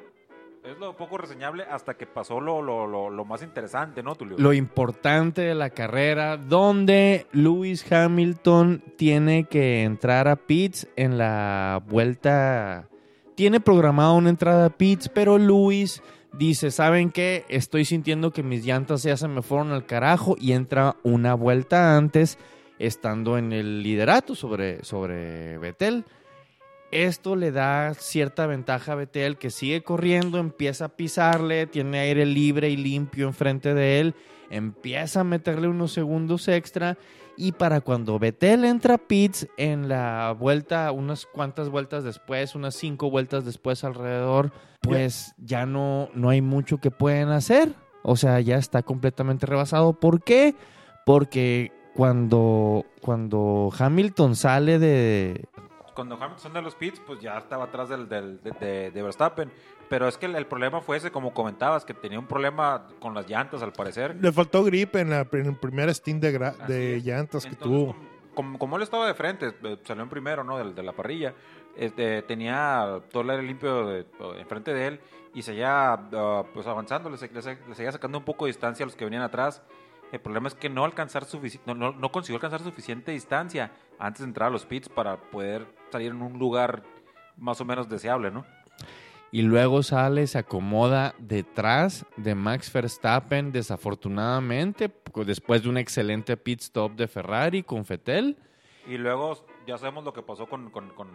es 0.64 0.78
lo 0.80 0.96
poco 0.96 1.18
reseñable 1.18 1.64
hasta 1.64 1.96
que 1.96 2.06
pasó 2.06 2.40
lo, 2.40 2.62
lo- 2.62 2.88
lo- 3.10 3.26
más 3.26 3.42
interesante, 3.44 4.04
¿no, 4.04 4.16
Tulio? 4.16 4.38
Lo 4.38 4.54
importante 4.54 5.42
de 5.42 5.56
la 5.56 5.70
carrera, 5.72 6.38
donde 6.38 7.26
Lewis 7.32 7.90
Hamilton 7.92 8.84
tiene 8.98 9.46
que 9.46 9.84
entrar 9.84 10.28
a 10.28 10.36
pits 10.36 10.88
en 10.96 11.18
la 11.18 11.82
vuelta. 11.88 12.88
Tiene 13.36 13.60
programado 13.60 14.16
una 14.16 14.30
entrada 14.30 14.66
a 14.68 14.70
pits, 14.70 15.10
pero 15.10 15.38
Lewis 15.38 16.04
dice, 16.34 16.70
¿saben 16.72 17.10
qué? 17.12 17.44
Estoy 17.50 17.86
sintiendo 17.86 18.32
que 18.32 18.44
mis 18.44 18.64
llantas 18.64 19.04
ya 19.04 19.18
se 19.18 19.28
me 19.28 19.42
fueron 19.42 19.72
al 19.72 19.86
carajo 19.86 20.36
y 20.40 20.52
entra 20.52 20.96
una 21.04 21.34
vuelta 21.34 21.98
antes, 21.98 22.38
estando 22.78 23.38
en 23.38 23.52
el 23.52 23.82
liderato 23.84 24.36
sobre, 24.36 24.84
sobre 24.84 25.58
Vettel. 25.58 26.06
Esto 26.92 27.38
le 27.38 27.52
da 27.52 27.94
cierta 27.94 28.48
ventaja 28.48 28.92
a 28.92 28.96
Vettel 28.96 29.38
que 29.38 29.50
sigue 29.50 29.82
corriendo, 29.82 30.38
empieza 30.40 30.86
a 30.86 30.90
pisarle, 30.90 31.66
tiene 31.66 32.00
aire 32.00 32.26
libre 32.26 32.70
y 32.70 32.76
limpio 32.76 33.28
enfrente 33.28 33.74
de 33.74 34.02
él, 34.02 34.16
empieza 34.50 35.22
a 35.22 35.24
meterle 35.24 35.70
unos 35.70 35.94
segundos 35.94 36.50
extra 36.50 36.98
y 37.38 37.54
para 37.54 37.82
cuando 37.82 38.20
Vettel 38.20 38.66
entra 38.66 38.96
a 38.96 38.98
pits 38.98 39.48
en 39.58 39.88
la 39.88 40.36
vuelta, 40.38 40.92
unas 40.92 41.26
cuantas 41.26 41.70
vueltas 41.70 42.04
después, 42.04 42.56
unas 42.56 42.76
cinco 42.76 43.10
vueltas 43.10 43.46
después 43.46 43.84
alrededor, 43.84 44.52
pues 44.82 45.34
ya 45.38 45.66
no, 45.66 46.10
no 46.14 46.30
hay 46.30 46.42
mucho 46.42 46.78
que 46.78 46.92
pueden 46.92 47.30
hacer. 47.30 47.74
O 48.04 48.16
sea, 48.16 48.40
ya 48.42 48.58
está 48.58 48.84
completamente 48.84 49.46
rebasado. 49.46 49.94
¿Por 49.94 50.24
qué? 50.24 50.56
Porque 51.06 51.72
cuando, 51.96 52.86
cuando 53.02 53.72
Hamilton 53.78 54.36
sale 54.36 54.80
de, 54.80 55.46
Cuando 55.94 56.16
Hamilton 56.22 56.54
de 56.54 56.62
los 56.62 56.76
pits, 56.76 57.00
pues 57.06 57.20
ya 57.20 57.38
estaba 57.38 57.66
atrás 57.66 57.90
del, 57.90 58.08
del- 58.08 58.42
de, 58.42 58.52
de- 58.52 58.92
de 58.92 59.04
Verstappen. 59.04 59.52
Pero 59.90 60.08
es 60.08 60.18
que 60.18 60.26
el, 60.26 60.36
el 60.36 60.46
problema 60.48 60.80
fue 60.82 60.98
ese, 60.98 61.12
como 61.12 61.34
comentabas, 61.34 61.84
que 61.84 61.94
tenía 61.94 62.18
un 62.18 62.28
problema 62.28 62.88
con 63.00 63.14
las 63.14 63.28
llantas, 63.30 63.62
al 63.62 63.74
parecer. 63.74 64.16
Le 64.22 64.32
faltó 64.32 64.64
grip 64.64 64.96
en, 64.96 65.10
la, 65.10 65.28
en 65.32 65.46
el 65.48 65.56
primer 65.58 65.94
stint 65.94 66.22
de, 66.24 66.32
de 66.68 67.02
llantas 67.02 67.44
que 67.44 67.50
Entonces, 67.50 67.58
tuvo. 67.60 67.96
Como, 68.34 68.58
como- 68.58 68.78
él 68.78 68.84
estaba 68.84 69.06
de 69.08 69.14
frente, 69.14 69.54
eh, 69.64 69.78
salió 69.84 70.04
en 70.04 70.10
primero, 70.10 70.44
¿no? 70.46 70.58
De, 70.58 70.74
de 70.74 70.84
la 70.84 70.94
parrilla. 70.94 71.34
Este, 71.76 72.22
tenía 72.24 73.02
todo 73.12 73.24
el 73.24 73.30
aire 73.32 73.44
limpio 73.44 73.86
de- 73.88 74.06
enfrente 74.40 74.74
de 74.74 74.88
él 74.88 75.00
y 75.34 75.42
seguía 75.42 75.94
ah, 75.94 76.44
pues 76.54 76.68
avanzando, 76.68 77.10
le, 77.10 77.18
le 77.18 77.58
le 77.68 77.76
seguía 77.76 77.92
sacando 77.92 78.18
un 78.18 78.26
poco 78.26 78.46
de 78.46 78.50
distancia 78.50 78.84
a 78.84 78.88
los 78.88 78.96
que 78.96 79.04
venían 79.06 79.24
atrás. 79.24 79.62
El 80.12 80.20
problema 80.20 80.50
es 80.50 80.56
que 80.56 80.70
no 80.70 80.84
alcanzar 80.84 81.24
sufici- 81.24 81.62
no, 81.66 81.74
no, 81.74 81.92
no 81.94 82.12
consiguió 82.12 82.36
alcanzar 82.38 82.60
suficiente 82.62 83.12
distancia 83.14 83.72
antes 83.98 84.20
de 84.22 84.28
entrar 84.28 84.48
a 84.48 84.52
los 84.52 84.66
pits 84.66 84.90
para 84.90 85.16
poder 85.16 85.66
salir 85.92 86.12
en 86.12 86.22
un 86.22 86.40
lugar 86.40 86.84
más 87.38 87.60
o 87.62 87.66
menos 87.66 87.90
deseable, 87.90 88.32
¿no? 88.32 88.46
y 89.34 89.44
luego 89.44 89.82
sale, 89.82 90.28
se 90.28 90.38
acomoda 90.40 91.16
detrás 91.18 92.06
de 92.18 92.36
Max 92.36 92.70
Verstappen, 92.74 93.54
desafortunadamente, 93.54 94.90
p- 94.90 95.24
después 95.26 95.64
de 95.64 95.70
un 95.70 95.78
excelente 95.78 96.36
pit 96.36 96.60
stop 96.62 96.96
de 96.98 97.08
Ferrari 97.08 97.64
con 97.64 97.84
Vettel. 97.88 98.36
Y 98.90 98.98
luego 98.98 99.38
ya 99.66 99.78
sabemos 99.78 100.04
lo 100.04 100.12
que 100.12 100.22
pasó 100.22 100.48
con, 100.48 100.70
con, 100.70 100.90
con 100.90 101.08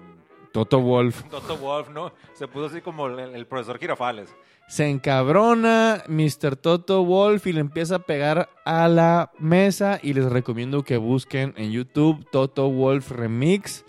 Toto 0.52 0.80
Wolf 0.80 1.24
Toto 1.24 1.58
Wolf, 1.58 1.90
¿no? 1.90 2.12
Se 2.32 2.48
puso 2.48 2.66
así 2.66 2.80
como 2.80 3.06
el, 3.08 3.18
el 3.18 3.46
profesor 3.46 3.78
Girafales. 3.78 4.34
se 4.68 4.88
encabrona 4.88 6.02
Mr. 6.08 6.56
Toto 6.56 7.04
Wolf 7.04 7.46
y 7.46 7.52
le 7.52 7.60
empieza 7.60 7.96
a 7.96 7.98
pegar 7.98 8.48
a 8.64 8.88
la 8.88 9.30
mesa 9.38 9.98
y 10.02 10.14
les 10.14 10.24
recomiendo 10.24 10.84
que 10.84 10.96
busquen 10.96 11.52
en 11.58 11.70
YouTube 11.72 12.26
Toto 12.30 12.70
Wolf 12.70 13.10
Remix. 13.10 13.84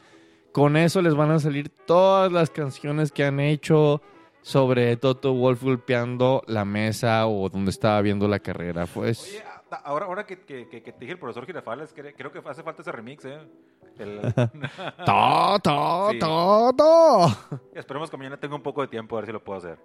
Con 0.57 0.75
eso 0.75 1.03
les 1.03 1.13
van 1.13 1.29
a 1.29 1.37
salir 1.37 1.69
todas 1.69 2.31
las 2.31 2.49
canciones 2.49 3.11
que 3.11 3.23
han 3.23 3.39
hecho 3.39 4.01
sobre 4.41 4.97
Toto 4.97 5.31
Wolf 5.35 5.61
golpeando 5.61 6.41
la 6.47 6.65
mesa 6.65 7.27
o 7.27 7.47
donde 7.47 7.69
estaba 7.69 8.01
viendo 8.01 8.27
la 8.27 8.39
carrera. 8.39 8.87
Pues 8.87 9.21
Oye, 9.21 9.43
ahora, 9.83 10.05
ahora 10.07 10.25
que, 10.25 10.39
que, 10.39 10.67
que- 10.67 10.81
que 10.81 10.91
te 10.93 10.99
dije 11.01 11.11
el 11.11 11.19
profesor 11.19 11.45
Girafales, 11.45 11.95
cre- 11.95 12.15
creo 12.17 12.31
que 12.31 12.39
hace 12.43 12.63
falta 12.63 12.81
ese 12.81 12.91
remix, 12.91 13.23
¿eh? 13.25 13.37
El- 13.99 14.19
to, 15.05 15.59
to, 15.61 16.07
Sí. 16.13 16.19
to, 16.19 16.73
to. 16.75 17.59
esperemos 17.75 18.09
que 18.09 18.17
mañana 18.17 18.39
tenga 18.39 18.55
un 18.55 18.63
poco 18.63 18.81
de 18.81 18.87
tiempo 18.87 19.15
a 19.15 19.19
ver 19.19 19.27
si 19.27 19.33
lo 19.33 19.43
puedo 19.43 19.59
hacer. 19.59 19.77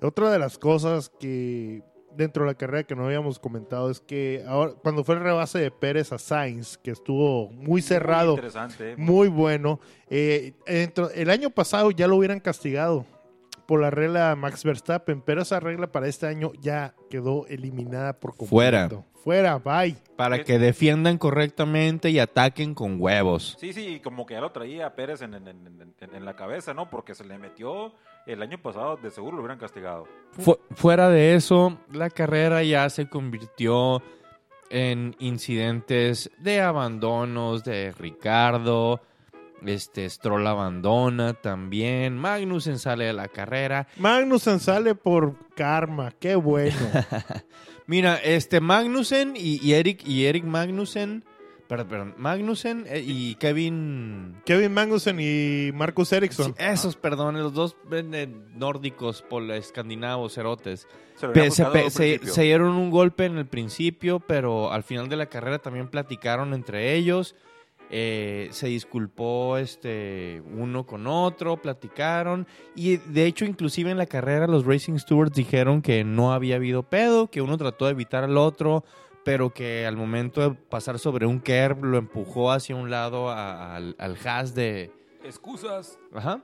Otra 0.00 0.30
de 0.30 0.38
las 0.38 0.56
cosas 0.56 1.10
que 1.20 1.82
dentro 2.16 2.44
de 2.44 2.50
la 2.50 2.54
carrera 2.56 2.84
que 2.84 2.94
no 2.96 3.06
habíamos 3.06 3.38
comentado 3.38 3.90
es 3.90 4.00
que 4.00 4.42
ahora 4.46 4.72
cuando 4.82 5.04
fue 5.04 5.14
el 5.16 5.22
rebase 5.22 5.58
de 5.58 5.70
Pérez 5.70 6.12
a 6.12 6.18
Sainz, 6.18 6.76
que 6.78 6.90
estuvo 6.90 7.50
muy 7.50 7.80
cerrado, 7.82 8.32
Muy 8.32 8.36
interesante. 8.36 8.92
¿eh? 8.92 8.94
muy 8.96 9.28
bueno, 9.28 9.80
eh, 10.10 10.52
dentro- 10.66 11.10
el 11.10 11.30
año 11.30 11.50
pasado 11.50 11.90
ya 11.90 12.06
lo 12.06 12.16
hubieran 12.16 12.40
castigado 12.40 13.06
por 13.68 13.82
la 13.82 13.90
regla 13.90 14.34
Max 14.34 14.64
Verstappen, 14.64 15.20
pero 15.20 15.42
esa 15.42 15.60
regla 15.60 15.92
para 15.92 16.08
este 16.08 16.26
año 16.26 16.52
ya 16.58 16.94
quedó 17.10 17.46
eliminada 17.48 18.14
por 18.18 18.30
completo. 18.30 18.48
Fuera. 18.48 19.58
Fuera, 19.58 19.58
bye. 19.58 19.94
Para 20.16 20.42
que 20.42 20.58
defiendan 20.58 21.18
correctamente 21.18 22.08
y 22.08 22.18
ataquen 22.18 22.74
con 22.74 22.96
huevos. 22.98 23.58
Sí, 23.60 23.74
sí, 23.74 24.00
como 24.02 24.24
que 24.24 24.32
ya 24.32 24.40
lo 24.40 24.52
traía 24.52 24.94
Pérez 24.94 25.20
en, 25.20 25.34
en- 25.34 25.48
en- 25.48 25.94
en- 26.00 26.14
en 26.14 26.24
la 26.24 26.34
cabeza, 26.34 26.72
¿no? 26.72 26.88
Porque 26.88 27.14
se 27.14 27.24
le 27.26 27.36
metió 27.36 27.92
el 28.26 28.40
año 28.40 28.56
pasado, 28.56 28.96
de 28.96 29.10
seguro 29.10 29.36
lo 29.36 29.42
hubieran 29.42 29.58
castigado. 29.58 30.06
Fu- 30.32 30.58
fuera 30.70 31.10
de 31.10 31.34
eso, 31.34 31.78
la 31.92 32.08
carrera 32.08 32.62
ya 32.62 32.88
se 32.88 33.06
convirtió 33.10 34.02
en 34.70 35.14
incidentes 35.18 36.30
de 36.38 36.62
abandonos 36.62 37.64
de 37.64 37.92
Ricardo. 37.92 39.02
Este 39.66 40.08
Stroll 40.08 40.46
abandona 40.46 41.34
también. 41.34 42.16
Magnussen 42.16 42.78
sale 42.78 43.06
de 43.06 43.12
la 43.12 43.28
carrera. 43.28 43.88
Magnussen 43.96 44.60
sale 44.60 44.94
por 44.94 45.34
karma, 45.54 46.12
qué 46.18 46.34
bueno. 46.36 46.76
Mira, 47.86 48.16
este 48.16 48.60
Magnussen 48.60 49.34
y, 49.36 49.64
y 49.66 49.72
Eric 49.74 50.06
y 50.06 50.26
Eric 50.26 50.44
Magnussen 50.44 51.24
Perdón, 51.68 51.88
perdón. 51.88 52.14
Magnussen 52.16 52.86
eh, 52.88 53.04
y 53.06 53.34
Kevin. 53.34 54.36
Kevin 54.46 54.72
Magnussen 54.72 55.18
y 55.20 55.70
Marcus 55.74 56.10
Ericsson. 56.14 56.54
Sí, 56.56 56.64
esos, 56.64 56.96
perdón, 56.96 57.36
los 57.38 57.52
dos 57.52 57.76
eh, 57.92 58.26
nórdicos, 58.54 59.20
pol- 59.20 59.50
escandinavos, 59.50 60.32
cerotes. 60.34 60.86
Se 62.30 62.42
dieron 62.42 62.70
un 62.74 62.90
golpe 62.90 63.26
en 63.26 63.36
el 63.36 63.46
principio, 63.46 64.18
pero 64.20 64.72
al 64.72 64.82
final 64.82 65.10
de 65.10 65.16
la 65.16 65.26
carrera 65.26 65.58
también 65.58 65.88
platicaron 65.88 66.54
entre 66.54 66.94
ellos. 66.94 67.34
Eh, 67.90 68.48
se 68.50 68.66
disculpó 68.66 69.56
este 69.56 70.42
uno 70.54 70.84
con 70.84 71.06
otro, 71.06 71.56
platicaron 71.56 72.46
y 72.76 72.98
de 72.98 73.24
hecho 73.24 73.46
inclusive 73.46 73.90
en 73.90 73.96
la 73.96 74.04
carrera 74.04 74.46
los 74.46 74.66
Racing 74.66 74.98
Stewards 74.98 75.34
dijeron 75.34 75.80
que 75.80 76.04
no 76.04 76.34
había 76.34 76.56
habido 76.56 76.82
pedo, 76.82 77.28
que 77.30 77.40
uno 77.40 77.56
trató 77.56 77.86
de 77.86 77.92
evitar 77.92 78.24
al 78.24 78.36
otro, 78.36 78.84
pero 79.24 79.54
que 79.54 79.86
al 79.86 79.96
momento 79.96 80.42
de 80.42 80.54
pasar 80.54 80.98
sobre 80.98 81.24
un 81.24 81.38
curb 81.38 81.82
lo 81.82 81.96
empujó 81.96 82.52
hacia 82.52 82.76
un 82.76 82.90
lado 82.90 83.30
a- 83.30 83.74
al, 83.76 83.96
al 83.98 84.16
Haas 84.22 84.54
de 84.54 84.90
Excusas. 85.24 85.98
ajá, 86.14 86.42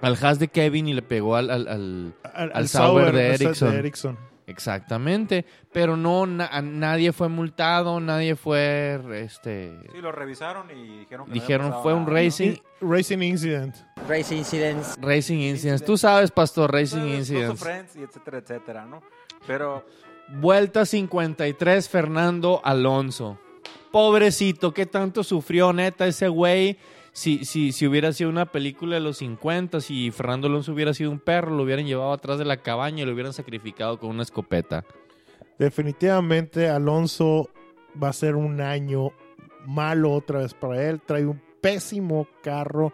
al 0.00 0.16
Haas 0.20 0.38
de 0.40 0.48
Kevin 0.48 0.88
y 0.88 0.94
le 0.94 1.02
pegó 1.02 1.36
al, 1.36 1.50
al- 1.50 1.68
al- 1.68 2.14
al, 2.34 2.50
al 2.52 2.68
Sauber 2.68 3.14
de. 3.14 3.34
Ericsson. 3.78 4.18
Exactamente, 4.48 5.44
pero 5.72 5.96
no, 5.96 6.26
na- 6.26 6.46
a- 6.50 6.62
nadie 6.62 7.12
fue 7.12 7.28
multado, 7.28 8.00
nadie 8.00 8.34
fue, 8.34 8.98
este, 9.22 9.78
Sí, 9.92 10.00
lo 10.00 10.10
revisaron 10.10 10.70
y 10.70 11.00
dijeron 11.00 11.26
que 11.26 11.28
no 11.28 11.34
dijeron 11.34 11.74
fue 11.82 11.92
un 11.92 12.00
nada, 12.04 12.10
¿no? 12.12 12.16
racing, 12.16 12.56
Racing 12.80 13.18
Incident. 13.22 13.76
Race 14.08 14.34
incidents. 14.34 14.96
racing 15.00 15.38
incidents. 15.40 15.84
Tú 15.84 15.96
sabes, 15.98 16.30
pastor, 16.30 16.72
racing 16.72 16.98
Close 17.00 17.16
incidents. 17.18 17.60
friends 17.62 17.96
y 17.96 18.02
etcétera, 18.02 18.38
etcétera, 18.38 18.84
¿no? 18.86 19.02
Pero 19.46 19.84
Vuelta 20.30 20.84
53, 20.86 21.88
Fernando 21.88 22.60
Alonso. 22.64 23.38
Pobrecito, 23.90 24.72
qué 24.74 24.86
tanto 24.86 25.24
sufrió, 25.24 25.72
neta, 25.72 26.06
ese 26.06 26.28
güey. 26.28 26.78
Si, 27.18 27.44
si, 27.44 27.72
si 27.72 27.84
hubiera 27.84 28.12
sido 28.12 28.30
una 28.30 28.46
película 28.46 28.94
de 28.94 29.00
los 29.00 29.16
50, 29.16 29.80
si 29.80 30.12
Fernando 30.12 30.46
Alonso 30.46 30.72
hubiera 30.72 30.94
sido 30.94 31.10
un 31.10 31.18
perro, 31.18 31.50
lo 31.50 31.64
hubieran 31.64 31.84
llevado 31.84 32.12
atrás 32.12 32.38
de 32.38 32.44
la 32.44 32.58
cabaña 32.58 33.02
y 33.02 33.06
lo 33.06 33.12
hubieran 33.12 33.32
sacrificado 33.32 33.98
con 33.98 34.10
una 34.10 34.22
escopeta. 34.22 34.84
Definitivamente 35.58 36.68
Alonso 36.68 37.50
va 38.00 38.10
a 38.10 38.12
ser 38.12 38.36
un 38.36 38.60
año 38.60 39.10
malo 39.66 40.12
otra 40.12 40.38
vez 40.38 40.54
para 40.54 40.88
él. 40.88 41.00
Trae 41.04 41.26
un 41.26 41.42
pésimo 41.60 42.28
carro, 42.40 42.92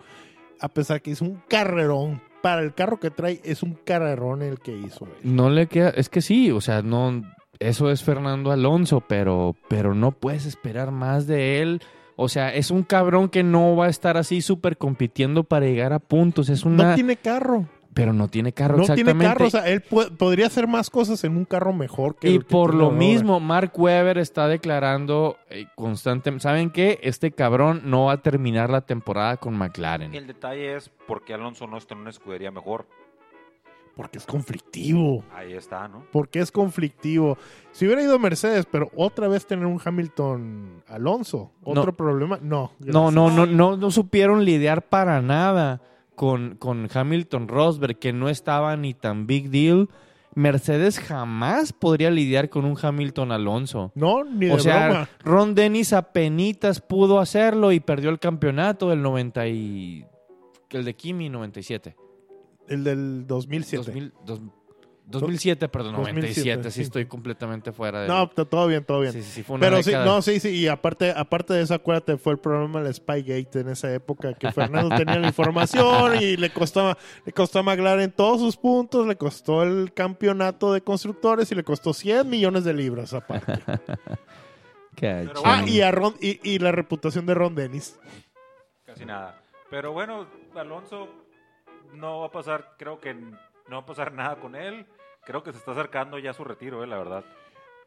a 0.59 0.69
pesar 0.69 1.03
que 1.03 1.11
hizo 1.11 1.27
un 1.27 1.43
carrerón. 1.47 2.23
Para 2.41 2.63
el 2.63 2.73
carro 2.73 2.99
que 2.99 3.11
trae 3.11 3.43
es 3.45 3.63
un 3.63 3.75
carrerón 3.75 4.41
el 4.41 4.59
que 4.59 4.75
hizo 4.75 5.05
él. 5.05 5.13
No 5.23 5.51
le 5.51 5.67
queda, 5.67 5.91
es 5.91 6.09
que 6.09 6.23
sí, 6.23 6.51
o 6.51 6.63
sea, 6.63 6.81
no, 6.81 7.23
eso 7.59 7.91
es 7.91 8.03
Fernando 8.03 8.53
Alonso, 8.53 9.03
pero, 9.07 9.55
pero 9.69 9.95
no 9.95 10.13
puedes 10.13 10.47
esperar 10.47 10.93
más 10.93 11.27
de 11.27 11.61
él. 11.61 11.83
O 12.17 12.29
sea, 12.29 12.55
es 12.55 12.71
un 12.71 12.83
cabrón 12.85 13.29
que 13.29 13.43
no 13.43 13.75
va 13.77 13.87
a 13.87 13.91
estar 13.91 14.17
así 14.17 14.41
súper 14.43 14.77
compitiendo 14.77 15.45
para 15.45 15.67
llegar 15.67 15.93
a 15.93 15.99
puntos. 15.99 16.49
Es 16.49 16.65
una, 16.65 16.91
No 16.91 16.95
tiene 16.95 17.17
carro. 17.17 17.67
pero 17.93 18.13
no 18.13 18.29
tiene 18.29 18.53
carro, 18.53 18.77
No 18.77 18.83
exactamente. 18.83 19.13
tiene 19.21 19.33
carro. 19.35 19.47
O 19.47 19.51
sea, 19.51 19.69
él 19.69 19.81
podría 19.83 20.47
hacer 20.47 20.67
más 20.69 20.91
cosas 20.91 21.23
en 21.25 21.37
un 21.37 21.45
carro 21.45 21.73
mejor 21.73 22.17
que 22.17 22.31
y 22.31 22.37
el 22.37 22.45
que 22.45 22.51
por 22.51 22.75
lo 22.75 22.87
ahora. 22.87 22.97
mismo, 22.97 23.41
Mark 23.41 23.73
Webber 23.77 24.19
está 24.19 24.47
declarando 24.49 25.37
eh, 25.51 25.67
constantemente, 25.75 26.43
¿saben 26.43 26.71
qué? 26.71 26.99
Este 27.03 27.31
cabrón 27.33 27.83
no 27.85 28.07
va 28.07 28.13
a 28.15 28.23
terminar 28.23 28.71
la 28.71 28.81
temporada 28.83 29.37
con 29.37 29.55
McLaren. 29.57 30.15
el 30.15 30.27
detalle 30.27 30.77
es 30.77 30.91
porque 31.07 31.35
Alonso 31.35 31.67
no 31.67 31.77
está 31.79 31.95
en 31.95 32.01
una 32.01 32.11
escudería 32.11 32.51
mejor. 32.51 32.87
Porque 33.97 34.19
es 34.19 34.27
conflictivo. 34.27 35.23
Ahí 35.33 35.53
está, 35.53 35.87
¿no? 35.87 36.05
Porque 36.11 36.41
es 36.41 36.51
conflictivo. 36.51 37.39
Si 37.71 37.87
hubiera 37.87 38.03
ido 38.03 38.19
Mercedes, 38.19 38.67
pero 38.71 38.91
otra 38.97 39.29
vez 39.29 39.47
tener 39.47 39.67
un 39.67 39.81
Hamilton 39.85 40.83
Alonso, 40.89 41.53
otro 41.63 41.87
No. 41.87 41.93
problema, 41.93 42.39
no. 42.43 42.73
No, 42.81 43.11
no, 43.13 43.31
no, 43.31 43.47
no, 43.47 43.77
no 43.77 43.91
supieron 43.91 44.45
lidiar 44.45 44.83
para 44.89 45.23
nada 45.23 45.81
con, 46.17 46.57
con 46.57 46.89
Hamilton 46.93 47.47
Rosberg, 47.49 47.99
que 47.99 48.13
no 48.13 48.29
estaba 48.29 48.77
ni 48.77 48.95
tan 48.95 49.27
big 49.29 49.51
deal. 49.51 49.89
Mercedes 50.37 50.99
jamás 50.99 51.73
podría 51.73 52.11
lidiar 52.11 52.49
con 52.51 52.65
un 52.65 52.77
Hamilton 52.81 53.31
Alonso. 53.31 53.93
No, 53.95 54.25
ni 54.25 54.47
de 54.47 54.53
O 54.55 54.59
sea, 54.59 54.89
broma. 54.89 55.09
Ron 55.23 55.55
Dennis 55.55 55.93
apenitas 55.93 56.81
pudo 56.81 57.21
hacerlo 57.21 57.71
y 57.71 57.79
perdió 57.79 58.11
el 58.11 58.19
campeonato 58.19 58.91
del 58.91 59.03
90 59.03 59.47
y... 59.47 60.05
El 60.71 60.85
de 60.85 60.97
Kimi 60.97 61.29
97. 61.29 61.95
El 62.69 62.85
del 62.85 63.27
2007. 63.27 63.85
2000, 63.87 64.13
dos- 64.25 64.41
2007, 65.07 65.69
perdón, 65.69 65.93
2007, 65.97 66.31
97. 66.57 66.71
Sí, 66.71 66.77
sí. 66.77 66.81
estoy 66.83 67.05
completamente 67.05 67.73
fuera 67.73 68.01
de... 68.01 68.09
No, 68.09 68.27
todo 68.31 68.67
bien, 68.67 68.85
todo 68.85 69.01
bien. 69.01 69.13
sí, 69.13 69.23
sí, 69.23 69.31
sí, 69.31 69.43
fue 69.43 69.57
una 69.57 69.67
Pero 69.69 69.83
sí, 69.83 69.93
no, 69.93 70.23
sí, 70.23 70.41
sí, 70.41 70.49
y 70.49 70.67
aparte, 70.67 71.13
aparte 71.15 71.53
de 71.53 71.61
eso, 71.63 71.75
acuérdate, 71.75 72.17
fue 72.17 72.33
el 72.33 72.39
problema 72.39 72.83
del 72.83 72.95
Spygate 72.95 73.61
en 73.61 73.69
esa 73.69 73.93
época, 73.93 74.33
que 74.33 74.51
Fernando 74.51 74.89
tenía 74.97 75.19
la 75.19 75.27
información 75.27 76.17
y 76.23 76.39
le 76.39 76.49
costó, 76.51 76.97
le 77.27 77.33
costó 77.35 77.59
a 77.59 77.63
McLaren 77.63 78.13
todos 78.13 78.41
sus 78.41 78.57
puntos, 78.57 79.07
le 79.07 79.17
costó 79.17 79.63
el 79.63 79.93
campeonato 79.93 80.73
de 80.73 80.81
constructores 80.81 81.53
y 81.53 81.55
le 81.55 81.65
costó 81.65 81.93
100 81.93 82.27
millones 82.29 82.65
de 82.65 82.73
libras 82.73 83.13
aparte. 83.13 83.53
Qué 84.97 85.25
Pero 85.27 85.43
ah, 85.45 85.65
y, 85.67 85.83
a 85.83 85.91
Ron- 85.91 86.17
y, 86.21 86.41
y 86.49 86.59
la 86.61 86.73
reputación 86.73 87.27
de 87.27 87.35
Ron 87.35 87.55
Dennis. 87.55 87.99
Casi 88.87 89.05
nada. 89.05 89.39
Pero 89.71 89.93
bueno, 89.93 90.27
Alonso 90.55 91.09
no 91.95 92.21
va 92.21 92.27
a 92.27 92.31
pasar, 92.31 92.75
creo 92.79 93.01
que 93.01 93.15
no 93.15 93.77
va 93.77 93.79
a 93.79 93.87
pasar 93.87 94.13
nada 94.13 94.37
con 94.37 94.55
él. 94.55 94.87
Creo 95.25 95.43
que 95.43 95.53
se 95.53 95.59
está 95.59 95.73
acercando 95.73 96.19
ya 96.19 96.31
a 96.31 96.35
su 96.35 96.45
retiro, 96.45 96.85
eh, 96.85 96.87
la 96.87 96.99
verdad. 96.99 97.25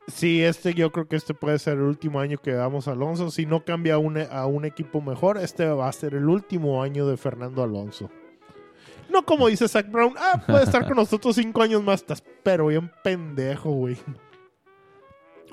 Sí, 0.08 0.41
este, 0.41 0.74
yo 0.74 0.91
creo 0.91 1.08
que 1.08 1.17
este 1.17 1.34
puede 1.34 1.60
ser 1.60 1.74
el 1.74 1.84
último 1.84 2.20
año 2.20 2.38
que 2.38 2.54
damos 2.54 2.88
a 2.88 2.93
Alonso. 2.93 3.30
Si 3.30 3.46
no 3.46 3.65
cambia 3.65 3.96
a 3.96 3.98
un, 3.98 4.17
a 4.17 4.46
un 4.46 4.65
equipo 4.65 5.02
mejor, 5.02 5.38
este 5.38 5.67
va 5.67 5.88
a 5.88 5.91
ser 5.91 6.15
el 6.15 6.30
último 6.30 6.82
año 6.82 7.06
de 7.08 7.17
Fernando 7.17 7.62
Alonso. 7.62 8.10
No 9.10 9.24
como 9.24 9.48
dice 9.48 9.67
Zach 9.67 9.89
Brown, 9.89 10.15
ah, 10.17 10.41
puede 10.46 10.63
estar 10.63 10.86
con 10.86 10.96
nosotros 10.96 11.36
cinco 11.36 11.62
años 11.62 11.84
más. 11.84 12.02
Estás 12.02 12.24
pero 12.43 12.67
bien 12.67 12.91
pendejo, 13.04 13.72
güey. 13.72 13.98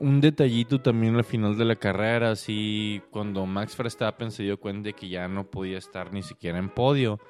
Un 0.00 0.20
detallito 0.20 0.80
también 0.80 1.14
al 1.16 1.24
final 1.24 1.56
de 1.56 1.64
la 1.64 1.76
carrera, 1.76 2.32
así 2.32 3.00
cuando 3.10 3.46
Max 3.46 3.76
Verstappen 3.76 4.32
se 4.32 4.42
dio 4.42 4.58
cuenta 4.58 4.88
de 4.88 4.92
que 4.92 5.08
ya 5.08 5.28
no 5.28 5.44
podía 5.44 5.78
estar 5.78 6.12
ni 6.12 6.22
siquiera 6.22 6.58
en 6.58 6.68
podio, 6.68 7.20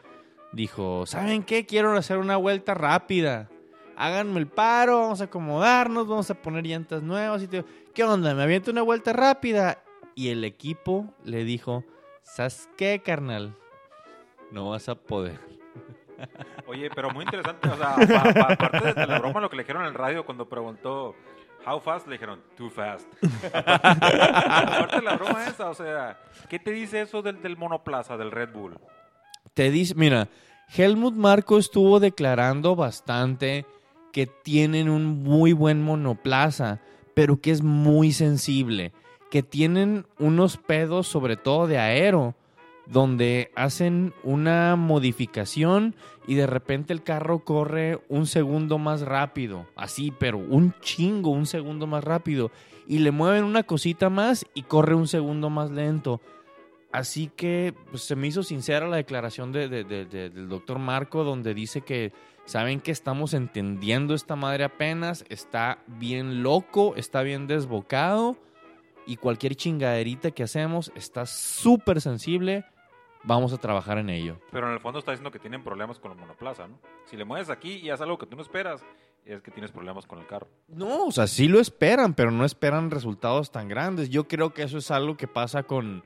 dijo, 0.54 1.04
¿saben 1.06 1.42
qué? 1.42 1.66
Quiero 1.66 1.92
hacer 1.96 2.18
una 2.18 2.36
vuelta 2.36 2.74
rápida. 2.74 3.48
Háganme 3.96 4.40
el 4.40 4.46
paro, 4.48 5.00
vamos 5.02 5.20
a 5.20 5.24
acomodarnos, 5.24 6.08
vamos 6.08 6.30
a 6.30 6.34
poner 6.34 6.64
llantas 6.66 7.02
nuevas. 7.02 7.42
Y 7.42 7.48
te- 7.48 7.64
¿Qué 7.94 8.02
onda? 8.04 8.34
¿Me 8.34 8.42
aviento 8.42 8.70
una 8.70 8.82
vuelta 8.82 9.12
rápida? 9.12 9.78
Y 10.16 10.30
el 10.30 10.44
equipo 10.44 11.12
le 11.24 11.44
dijo, 11.44 11.84
¿sabes 12.22 12.68
qué, 12.76 13.00
carnal? 13.04 13.54
No 14.50 14.70
vas 14.70 14.88
a 14.88 14.94
poder. 14.94 15.38
Oye, 16.66 16.88
pero 16.94 17.10
muy 17.10 17.24
interesante, 17.24 17.68
o 17.68 17.76
sea, 17.76 17.94
pa- 17.96 18.32
pa- 18.32 18.52
aparte 18.54 18.80
de, 18.86 18.94
de 18.94 19.06
la 19.06 19.18
broma, 19.18 19.40
lo 19.40 19.50
que 19.50 19.56
le 19.56 19.62
dijeron 19.62 19.82
en 19.82 19.88
el 19.88 19.94
radio 19.94 20.24
cuando 20.24 20.48
preguntó 20.48 21.14
how 21.66 21.80
fast, 21.80 22.06
le 22.06 22.12
dijeron 22.14 22.40
too 22.56 22.70
fast. 22.70 23.06
aparte 23.52 24.96
de 24.96 25.02
la 25.02 25.16
broma 25.16 25.46
esa, 25.46 25.70
o 25.70 25.74
sea, 25.74 26.18
¿qué 26.48 26.58
te 26.58 26.70
dice 26.72 27.00
eso 27.00 27.22
del, 27.22 27.40
del 27.42 27.56
monoplaza, 27.56 28.16
del 28.16 28.30
Red 28.30 28.50
Bull? 28.52 28.78
Te 29.54 29.70
dice, 29.70 29.94
mira, 29.94 30.28
Helmut 30.76 31.14
Marco 31.14 31.58
estuvo 31.58 32.00
declarando 32.00 32.76
bastante 32.76 33.64
que 34.12 34.26
tienen 34.26 34.88
un 34.88 35.22
muy 35.22 35.52
buen 35.52 35.82
monoplaza, 35.82 36.80
pero 37.14 37.40
que 37.40 37.52
es 37.52 37.62
muy 37.62 38.12
sensible, 38.12 38.92
que 39.30 39.42
tienen 39.42 40.06
unos 40.18 40.56
pedos 40.56 41.06
sobre 41.06 41.36
todo 41.36 41.66
de 41.66 41.78
aero, 41.78 42.34
donde 42.86 43.50
hacen 43.54 44.12
una 44.22 44.76
modificación 44.76 45.94
y 46.26 46.34
de 46.34 46.46
repente 46.46 46.92
el 46.92 47.02
carro 47.02 47.44
corre 47.44 48.00
un 48.08 48.26
segundo 48.26 48.78
más 48.78 49.00
rápido, 49.02 49.66
así, 49.76 50.12
pero 50.18 50.38
un 50.38 50.74
chingo, 50.80 51.30
un 51.30 51.46
segundo 51.46 51.86
más 51.86 52.04
rápido, 52.04 52.50
y 52.86 52.98
le 52.98 53.10
mueven 53.10 53.44
una 53.44 53.62
cosita 53.62 54.10
más 54.10 54.44
y 54.52 54.62
corre 54.62 54.94
un 54.94 55.08
segundo 55.08 55.48
más 55.48 55.70
lento. 55.70 56.20
Así 56.94 57.26
que 57.35 57.74
pues, 57.90 58.04
se 58.04 58.14
me 58.14 58.28
hizo 58.28 58.44
sincera 58.44 58.87
la 58.87 58.96
declaración 58.96 59.50
de- 59.50 59.68
de- 59.68 59.83
de- 59.83 60.04
de- 60.07 60.30
del 60.30 60.48
doctor 60.48 60.78
Marco, 60.78 61.24
donde 61.24 61.52
dice 61.52 61.80
que 61.80 62.12
saben 62.44 62.80
que 62.80 62.92
estamos 62.92 63.35
entendiendo 63.35 64.14
esta 64.14 64.37
madre 64.37 64.62
apenas, 64.62 65.24
está 65.28 65.78
bien 65.88 66.44
loco, 66.44 66.94
está 66.96 67.22
bien 67.22 67.48
desbocado 67.48 68.37
y 69.07 69.16
cualquier 69.16 69.57
chingaderita 69.57 70.30
que 70.30 70.44
hacemos 70.44 70.92
está 70.94 71.26
súper 71.26 72.00
sensible. 72.00 72.64
Vamos 73.24 73.52
a 73.52 73.57
trabajar 73.57 73.98
en 73.98 74.11
ello. 74.11 74.38
Pero 74.52 74.68
en 74.68 74.74
el 74.74 74.80
fondo 74.80 75.00
está 75.00 75.11
diciendo 75.11 75.33
que 75.33 75.38
tienen 75.40 75.64
problemas 75.64 75.98
con 75.98 76.12
el 76.12 76.18
monoplaza, 76.18 76.68
¿no? 76.68 76.78
Si 77.07 77.16
le 77.16 77.24
mueves 77.24 77.50
aquí 77.50 77.72
y 77.76 77.90
haces 77.90 78.02
algo 78.02 78.18
que 78.18 78.26
tú 78.26 78.37
no 78.37 78.42
esperas, 78.42 78.85
es 79.24 79.42
que 79.42 79.50
tienes 79.50 79.72
problemas 79.72 80.07
con 80.07 80.20
el 80.20 80.26
carro. 80.26 80.46
No, 80.68 81.07
o 81.07 81.11
sea, 81.11 81.26
sí 81.26 81.48
lo 81.48 81.59
esperan, 81.59 82.14
pero 82.14 82.30
no 82.30 82.44
esperan 82.44 82.90
resultados 82.92 83.50
tan 83.50 83.66
grandes. 83.66 84.11
Yo 84.11 84.28
creo 84.28 84.52
que 84.54 84.62
eso 84.62 84.76
es 84.78 84.90
algo 84.92 85.16
que 85.16 85.26
pasa 85.26 85.62
con, 85.62 86.04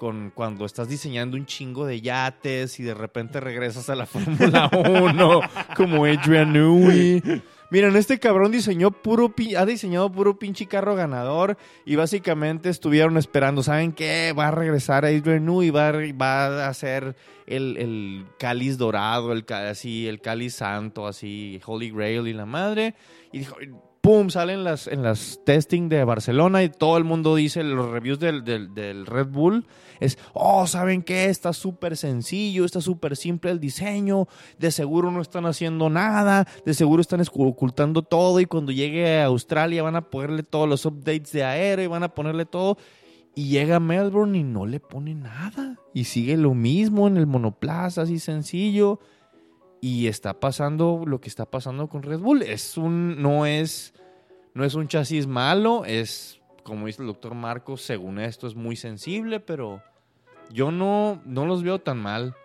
con 0.00 0.30
cuando 0.30 0.64
estás 0.64 0.88
diseñando 0.88 1.36
un 1.36 1.44
chingo 1.44 1.84
de 1.84 2.00
yates 2.00 2.80
y 2.80 2.82
de 2.82 2.94
repente 2.94 3.38
regresas 3.38 3.90
a 3.90 3.94
la 3.94 4.06
Fórmula 4.06 4.70
1 4.72 5.40
como 5.76 6.06
Adrian 6.06 6.54
Newey. 6.54 7.22
Miren, 7.70 7.94
este 7.96 8.18
cabrón 8.18 8.50
diseñó 8.50 8.92
puro 8.92 9.34
ha 9.58 9.66
diseñado 9.66 10.10
puro 10.10 10.38
pinche 10.38 10.64
carro 10.64 10.94
ganador 10.94 11.58
y 11.84 11.96
básicamente 11.96 12.70
estuvieron 12.70 13.18
esperando, 13.18 13.62
¿saben 13.62 13.92
qué? 13.92 14.32
Va 14.32 14.48
a 14.48 14.52
regresar 14.52 15.04
Adrian 15.04 15.44
Newey 15.44 15.68
va 15.68 15.88
a, 15.88 15.92
va 15.92 16.64
a 16.64 16.68
hacer 16.68 17.14
el, 17.46 17.76
el 17.76 18.24
cáliz 18.38 18.78
dorado, 18.78 19.32
el 19.34 19.44
así, 19.52 20.08
el 20.08 20.22
cáliz 20.22 20.54
santo, 20.54 21.06
así, 21.06 21.60
Holy 21.66 21.90
Grail 21.90 22.26
y 22.26 22.32
la 22.32 22.46
madre. 22.46 22.94
Y 23.32 23.40
dijo, 23.40 23.54
pum, 24.00 24.30
salen 24.30 24.64
las, 24.64 24.86
en 24.86 25.02
las 25.02 25.40
testing 25.44 25.88
de 25.88 26.04
Barcelona 26.04 26.62
y 26.62 26.70
todo 26.70 26.96
el 26.96 27.04
mundo 27.04 27.34
dice, 27.34 27.62
los 27.62 27.90
reviews 27.90 28.18
del, 28.18 28.44
del, 28.44 28.74
del 28.74 29.06
Red 29.06 29.28
Bull 29.28 29.66
es, 30.00 30.18
oh, 30.32 30.66
¿saben 30.66 31.02
qué? 31.02 31.26
Está 31.26 31.52
súper 31.52 31.96
sencillo, 31.96 32.64
está 32.64 32.80
súper 32.80 33.16
simple 33.16 33.50
el 33.50 33.60
diseño, 33.60 34.26
de 34.58 34.70
seguro 34.70 35.10
no 35.10 35.20
están 35.20 35.44
haciendo 35.44 35.90
nada, 35.90 36.46
de 36.64 36.74
seguro 36.74 37.02
están 37.02 37.22
ocultando 37.34 38.02
todo 38.02 38.40
y 38.40 38.46
cuando 38.46 38.72
llegue 38.72 39.20
a 39.20 39.26
Australia 39.26 39.82
van 39.82 39.96
a 39.96 40.08
ponerle 40.08 40.42
todos 40.42 40.68
los 40.68 40.86
updates 40.86 41.32
de 41.32 41.44
aero 41.44 41.82
y 41.82 41.86
van 41.86 42.02
a 42.02 42.14
ponerle 42.14 42.46
todo. 42.46 42.78
Y 43.34 43.48
llega 43.48 43.76
a 43.76 43.80
Melbourne 43.80 44.36
y 44.36 44.42
no 44.42 44.66
le 44.66 44.80
pone 44.80 45.14
nada. 45.14 45.78
Y 45.94 46.04
sigue 46.04 46.36
lo 46.36 46.52
mismo 46.52 47.06
en 47.06 47.16
el 47.16 47.28
monoplaza, 47.28 48.02
así 48.02 48.18
sencillo. 48.18 48.98
Y 49.80 50.08
está 50.08 50.40
pasando 50.40 51.04
lo 51.06 51.20
que 51.20 51.28
está 51.28 51.46
pasando 51.46 51.88
con 51.88 52.02
Red 52.02 52.20
Bull. 52.20 52.42
Es 52.42 52.76
un, 52.76 53.22
no 53.22 53.46
es, 53.46 53.94
no 54.54 54.64
es 54.64 54.74
un 54.74 54.88
chasis 54.88 55.26
malo, 55.26 55.84
es, 55.84 56.40
como 56.64 56.86
dice 56.86 57.02
el 57.02 57.08
doctor 57.08 57.34
Marcos, 57.34 57.82
según 57.82 58.18
esto 58.18 58.46
es 58.46 58.54
muy 58.54 58.76
sensible, 58.76 59.40
pero 59.40 59.82
yo 60.50 60.70
no, 60.70 61.22
no 61.24 61.46
los 61.46 61.62
veo 61.62 61.80
tan 61.80 61.98
mal. 61.98 62.36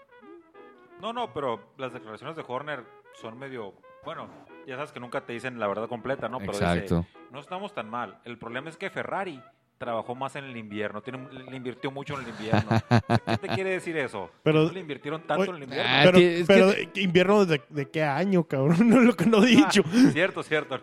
No, 1.02 1.12
no, 1.12 1.34
pero 1.34 1.74
las 1.78 1.94
declaraciones 1.94 2.36
de 2.36 2.44
Horner 2.48 2.86
son 3.22 3.38
medio. 3.38 3.74
Bueno, 4.06 4.30
ya 4.66 4.76
sabes 4.76 4.92
que 4.92 5.00
nunca 5.00 5.26
te 5.26 5.34
dicen 5.34 5.60
la 5.60 5.68
verdad 5.68 5.90
completa, 5.90 6.30
¿no? 6.30 6.40
Pero 6.40 6.54
dice, 6.54 7.06
no 7.32 7.40
estamos 7.40 7.74
tan 7.74 7.90
mal. 7.90 8.20
El 8.24 8.38
problema 8.38 8.70
es 8.70 8.78
que 8.78 8.90
Ferrari 8.90 9.42
trabajó 9.78 10.16
más 10.16 10.36
en 10.38 10.46
el 10.46 10.56
invierno, 10.58 11.02
tiene, 11.02 11.28
le 11.50 11.56
invirtió 11.58 11.92
mucho 11.92 12.16
en 12.18 12.24
el 12.24 12.30
invierno. 12.30 12.70
¿Qué 13.26 13.38
te 13.38 13.48
quiere 13.50 13.72
decir 13.72 13.98
eso? 13.98 14.30
Pero- 14.44 14.64
¿No 14.64 14.72
le 14.72 14.80
invirtieron 14.80 15.22
tanto 15.24 15.42
Oye, 15.44 15.50
en 15.52 15.56
el 15.58 15.64
invierno? 15.64 15.92
Ah, 15.94 16.02
Pero, 16.06 16.18
que- 16.18 16.44
pero 16.48 16.72
que- 16.72 16.90
¿de- 16.94 17.02
invierno 17.02 17.46
de, 17.46 17.62
de 17.70 17.90
qué 17.90 18.04
año, 18.04 18.44
cabrón? 18.46 18.78
No 18.90 19.00
es 19.02 19.06
lo 19.08 19.14
que 19.16 19.26
no 19.26 19.44
he 19.44 19.48
dicho. 19.48 19.82
Ah, 19.86 20.10
cierto, 20.14 20.44
cierto. 20.44 20.80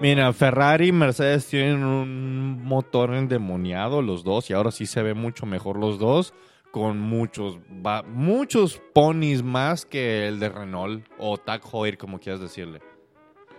Mira, 0.00 0.32
Ferrari 0.32 0.88
y 0.88 0.92
Mercedes 0.92 1.46
tienen 1.46 1.84
un 1.84 2.64
motor 2.64 3.14
endemoniado 3.14 4.00
los 4.02 4.24
dos 4.24 4.48
y 4.50 4.54
ahora 4.54 4.70
sí 4.70 4.86
se 4.86 5.02
ve 5.02 5.14
mucho 5.14 5.44
mejor 5.46 5.76
los 5.78 5.98
dos 5.98 6.32
con 6.70 6.98
muchos 7.00 7.58
va- 7.84 8.02
muchos 8.04 8.80
ponis 8.94 9.42
más 9.42 9.84
que 9.84 10.28
el 10.28 10.38
de 10.38 10.48
Renault 10.48 11.04
o 11.18 11.36
Tag 11.36 11.62
Heuer 11.72 11.98
como 11.98 12.18
quieras 12.20 12.40
decirle. 12.40 12.80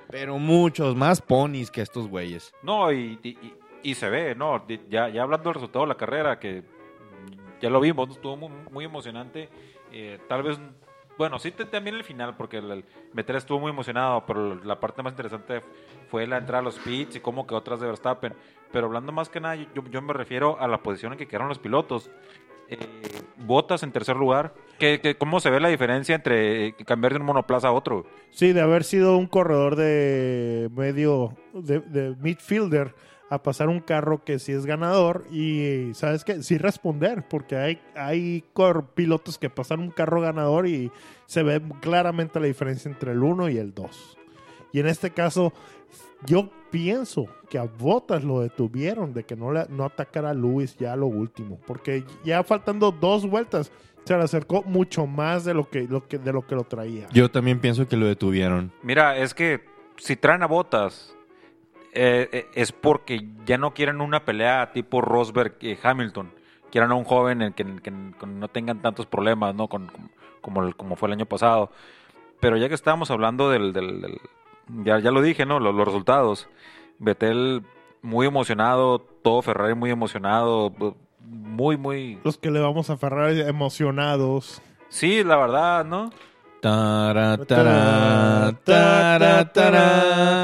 Pero 0.10 0.38
muchos 0.40 0.96
más 0.96 1.22
ponis 1.22 1.70
que 1.72 1.82
estos 1.82 2.08
güeyes. 2.08 2.54
No, 2.64 2.92
y, 2.92 3.20
y- 3.24 3.30
y- 3.30 3.54
y 3.84 3.96
se 3.96 4.10
ve, 4.10 4.36
¿no? 4.36 4.66
Ya, 4.90 5.10
ya 5.10 5.24
hablando 5.24 5.46
del 5.46 5.56
resultado 5.56 5.86
de 5.86 5.90
la 5.90 5.96
carrera, 5.98 6.40
que 6.40 6.64
ya 7.62 7.70
lo 7.70 7.80
vimos, 7.80 8.10
estuvo 8.10 8.36
muy, 8.38 8.50
muy 8.72 8.86
emocionante. 8.86 9.50
Eh, 9.92 10.20
tal 10.28 10.44
vez, 10.44 10.60
bueno, 11.18 11.38
sí 11.40 11.52
también 11.52 11.96
el 11.96 12.04
final, 12.04 12.36
porque 12.36 12.58
el, 12.58 12.72
el 12.72 12.86
Vettel 13.14 13.36
estuvo 13.36 13.60
muy 13.60 13.72
emocionado, 13.72 14.26
pero 14.26 14.56
la 14.64 14.80
parte 14.80 15.04
más 15.04 15.14
interesante 15.14 15.62
fue 16.10 16.26
la 16.28 16.38
entrada 16.38 16.60
a 16.60 16.64
los 16.64 16.80
pits 16.80 17.16
y 17.16 17.20
cómo 17.20 17.46
quedó 17.46 17.58
atrás 17.58 17.80
de 17.80 17.88
Verstappen. 17.88 18.34
Pero 18.72 18.88
hablando 18.88 19.12
más 19.12 19.30
que 19.30 19.40
nada, 19.40 19.56
yo, 19.56 19.66
yo 19.92 20.02
me 20.02 20.14
refiero 20.14 20.60
a 20.60 20.68
la 20.68 20.82
posición 20.82 21.12
en 21.14 21.18
que 21.20 21.28
quedaron 21.28 21.50
los 21.50 21.60
pilotos. 21.60 22.10
Eh, 22.70 22.78
Botas 23.38 23.84
en 23.84 23.92
tercer 23.92 24.16
lugar. 24.16 24.54
¿Qué, 24.80 25.02
qué- 25.02 25.16
cómo 25.18 25.40
se 25.42 25.50
ve 25.50 25.60
la 25.60 25.68
diferencia 25.68 26.16
entre 26.16 26.68
eh, 26.68 26.76
cambiar 26.86 27.12
de 27.14 27.20
un 27.20 27.26
monoplaza 27.26 27.68
a 27.68 27.72
otro? 27.74 28.06
Sí, 28.30 28.54
de 28.54 28.62
haber 28.62 28.84
sido 28.86 29.18
un 29.18 29.28
corredor 29.28 29.76
de 29.76 30.70
medio, 30.74 31.34
de, 31.54 31.80
de 31.82 32.16
midfielder, 32.22 32.96
a 33.32 33.42
pasar 33.42 33.70
un 33.70 33.80
carro 33.80 34.26
que 34.26 34.40
sí 34.40 34.52
es 34.52 34.66
ganador 34.66 35.24
y, 35.32 35.94
¿sabes 35.94 36.26
qué? 36.26 36.44
Sí 36.44 36.58
responder, 36.58 37.26
porque 37.30 37.56
hay, 37.56 37.82
hay 37.96 38.44
pilotos 38.94 39.38
que 39.38 39.50
pasan 39.50 39.80
un 39.80 39.90
carro 39.90 40.20
ganador 40.20 40.68
y 40.68 40.92
se 41.28 41.42
ve 41.42 41.62
claramente 41.80 42.42
la 42.42 42.48
diferencia 42.48 42.92
entre 42.92 43.14
el 43.14 43.24
1 43.24 43.48
y 43.48 43.58
el 43.58 43.74
2. 43.74 44.18
Y 44.74 44.82
en 44.82 44.88
este 44.88 45.12
caso, 45.12 45.54
yo 46.26 46.50
pienso 46.72 47.26
que 47.50 47.58
a 47.58 47.64
Bottas 47.64 48.26
lo 48.26 48.42
detuvieron 48.42 49.14
de 49.14 49.24
que 49.24 49.38
no, 49.38 49.54
le, 49.54 49.66
no 49.70 49.86
atacara 49.86 50.32
a 50.32 50.34
Lewis 50.34 50.76
ya 50.78 50.92
a 50.92 50.98
lo 50.98 51.08
último, 51.08 51.58
porque 51.66 52.04
ya 52.26 52.44
faltando 52.44 52.92
dos 52.92 53.26
vueltas, 53.26 53.72
se 54.04 54.18
le 54.18 54.24
acercó 54.24 54.62
mucho 54.64 55.08
más 55.08 55.46
de 55.46 55.54
lo 55.54 55.70
que, 55.70 55.84
lo 55.84 56.06
que, 56.06 56.18
de 56.18 56.34
lo, 56.34 56.46
que 56.46 56.56
lo 56.56 56.66
traía. 56.66 57.08
Yo 57.14 57.32
también 57.32 57.62
pienso 57.62 57.88
que 57.88 57.96
lo 57.96 58.08
detuvieron. 58.08 58.74
Mira, 58.84 59.18
es 59.18 59.34
que 59.34 59.64
si 59.96 60.18
traen 60.18 60.44
a 60.44 60.48
botas, 60.48 61.16
eh, 61.94 62.30
eh, 62.32 62.48
es 62.56 62.72
porque 62.72 63.28
ya 63.46 63.58
no 63.58 63.74
quieren 63.74 64.02
una 64.02 64.24
pelea 64.26 64.72
tipo 64.74 65.02
Rosberg 65.02 65.56
y 65.62 65.78
Hamilton. 65.82 66.32
Quieren 66.72 66.92
a 66.92 66.96
un 66.96 67.04
joven 67.04 67.42
en 67.42 67.54
que, 67.54 67.64
en 67.64 67.80
que 67.80 67.92
no 67.92 68.48
tengan 68.48 68.82
tantos 68.82 69.06
problemas, 69.06 69.54
¿no? 69.56 69.68
Con, 69.68 69.88
con- 69.88 70.10
como, 70.42 70.64
el- 70.64 70.76
como 70.76 70.96
fue 70.96 71.08
el 71.10 71.14
año 71.14 71.26
pasado. 71.26 71.70
Pero 72.40 72.58
ya 72.58 72.68
que 72.70 72.76
estábamos 72.76 73.12
hablando 73.12 73.50
del... 73.50 73.74
del- 73.74 74.02
del- 74.02 74.20
ya, 74.86 75.00
ya 75.00 75.12
lo 75.12 75.22
dije, 75.22 75.46
¿no? 75.46 75.60
Los, 75.60 75.76
los 75.76 75.86
resultados. 75.86 76.48
Betel 76.98 77.64
muy 78.02 78.26
emocionado, 78.26 79.00
todo 79.00 79.42
Ferrari 79.42 79.76
muy 79.76 79.90
emocionado, 79.92 80.72
muy, 81.20 81.78
muy... 81.78 82.20
Los 82.24 82.38
que 82.38 82.50
le 82.52 82.60
vamos 82.60 82.90
a 82.90 82.98
Ferrari 82.98 83.42
emocionados. 83.42 84.62
Sí, 84.90 85.24
la 85.24 85.36
verdad, 85.38 85.84
¿no? 85.86 86.10
Tara, 86.62 87.38
tara, 87.38 87.46
tara, 87.46 88.60
tara, 88.64 89.20
tara, 89.20 89.54
tara. 89.54 90.41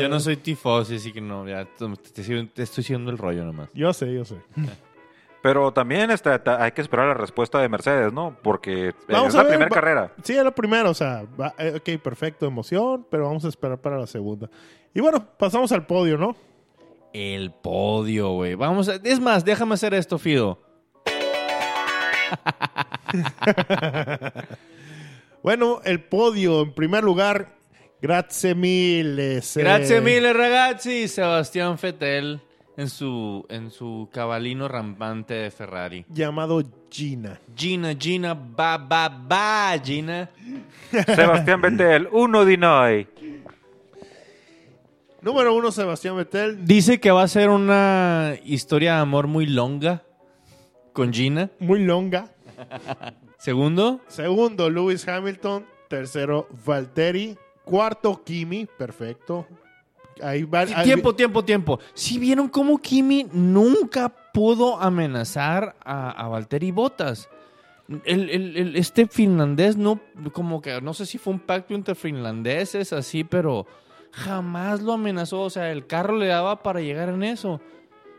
Yo 0.00 0.08
no 0.08 0.20
soy 0.20 0.36
tifosi, 0.36 0.96
así 0.96 1.12
que 1.12 1.20
no, 1.20 1.46
ya 1.48 1.64
te, 1.64 1.86
te- 2.12 2.44
te 2.46 2.62
estoy 2.62 2.84
siguiendo 2.84 3.10
el 3.10 3.18
rollo 3.18 3.44
nomás. 3.44 3.68
Yo 3.74 3.92
sé, 3.92 4.12
yo 4.12 4.24
sé. 4.24 4.36
Pero 5.42 5.72
también 5.72 6.08
ta- 6.44 6.62
hay 6.62 6.70
que 6.72 6.80
esperar 6.82 7.08
la 7.08 7.14
respuesta 7.14 7.58
de 7.60 7.68
Mercedes, 7.68 8.12
¿no? 8.12 8.36
Porque 8.42 8.88
eh, 8.90 8.94
Vamos 9.08 9.28
es 9.30 9.34
la 9.34 9.48
primera 9.48 9.68
carrera. 9.70 10.12
Sí, 10.22 10.36
es 10.36 10.44
la 10.44 10.52
primera, 10.52 10.88
o 10.88 10.94
sea, 10.94 11.24
va- 11.40 11.54
eh, 11.58 11.74
ok, 11.76 12.00
perfecto, 12.00 12.46
emoción, 12.46 13.04
pero 13.10 13.24
vamos 13.24 13.44
a 13.44 13.48
esperar 13.48 13.78
para 13.78 13.98
la 13.98 14.06
segunda. 14.06 14.48
Y 14.94 15.00
bueno, 15.00 15.26
pasamos 15.38 15.72
al 15.72 15.84
podio, 15.84 16.16
¿no? 16.16 16.36
El 17.12 17.50
podio, 17.50 18.30
güey. 18.34 18.54
Vamos 18.54 18.88
a... 18.88 18.94
Es 19.02 19.18
más, 19.20 19.44
déjame 19.44 19.74
hacer 19.74 19.92
esto, 19.94 20.18
Fido. 20.18 20.58
Bueno, 25.42 25.80
el 25.84 26.00
podio, 26.02 26.62
en 26.62 26.72
primer 26.72 27.02
lugar, 27.04 27.56
grazie 28.00 28.54
mille. 28.54 29.42
se- 29.42 29.60
Grazie 29.62 30.00
mille, 30.00 30.32
ragazzi. 30.32 31.08
Sebastián 31.08 31.76
Vettel 31.80 32.40
en 32.76 32.88
su, 32.88 33.44
en 33.48 33.70
su 33.70 34.08
cabalino 34.12 34.68
rampante 34.68 35.34
de 35.34 35.50
Ferrari. 35.50 36.04
Llamado 36.08 36.62
Gina. 36.90 37.40
Gina, 37.56 37.94
Gina, 37.98 38.34
ba, 38.34 38.78
ba, 38.78 39.08
ba, 39.08 39.74
Gina. 39.82 40.30
Sebastián 41.06 41.60
Vettel, 41.60 42.08
uno 42.12 42.44
di 42.44 42.56
noi. 42.56 43.06
Número 45.22 45.54
uno, 45.54 45.70
Sebastián 45.70 46.16
Vettel. 46.16 46.64
Dice 46.64 46.98
que 47.00 47.10
va 47.10 47.22
a 47.22 47.28
ser 47.28 47.48
una 47.48 48.34
historia 48.44 48.94
de 48.96 49.00
amor 49.00 49.26
muy 49.28 49.46
longa 49.46 50.02
con 50.92 51.12
Gina. 51.12 51.50
Muy 51.58 51.80
longa. 51.84 52.28
Segundo, 53.42 54.00
Segundo, 54.06 54.70
Lewis 54.70 55.06
Hamilton. 55.08 55.66
Tercero, 55.88 56.48
Valtteri. 56.64 57.36
Cuarto, 57.64 58.22
Kimi. 58.24 58.66
Perfecto. 58.66 59.46
Ahí 60.22 60.44
va. 60.44 60.60
ahí- 60.60 60.84
tiempo, 60.84 61.14
tiempo, 61.14 61.44
tiempo. 61.44 61.80
Si 61.94 62.18
vieron 62.18 62.48
cómo 62.48 62.78
Kimi 62.78 63.26
nunca 63.32 64.08
pudo 64.32 64.80
amenazar 64.80 65.74
a, 65.84 66.10
a 66.10 66.28
Valtteri 66.28 66.70
Bottas. 66.70 67.28
El, 68.04 68.30
el- 68.30 68.56
el- 68.56 68.76
este 68.76 69.06
finlandés 69.08 69.76
no, 69.76 70.00
como 70.32 70.62
que 70.62 70.80
no 70.80 70.94
sé 70.94 71.04
si 71.04 71.18
fue 71.18 71.32
un 71.32 71.40
pacto 71.40 71.74
entre 71.74 71.94
finlandeses 71.96 72.92
así, 72.92 73.24
pero 73.24 73.66
jamás 74.12 74.80
lo 74.82 74.92
amenazó. 74.92 75.40
O 75.42 75.50
sea, 75.50 75.72
el 75.72 75.86
carro 75.88 76.16
le 76.16 76.28
daba 76.28 76.62
para 76.62 76.80
llegar 76.80 77.08
en 77.08 77.24
eso. 77.24 77.60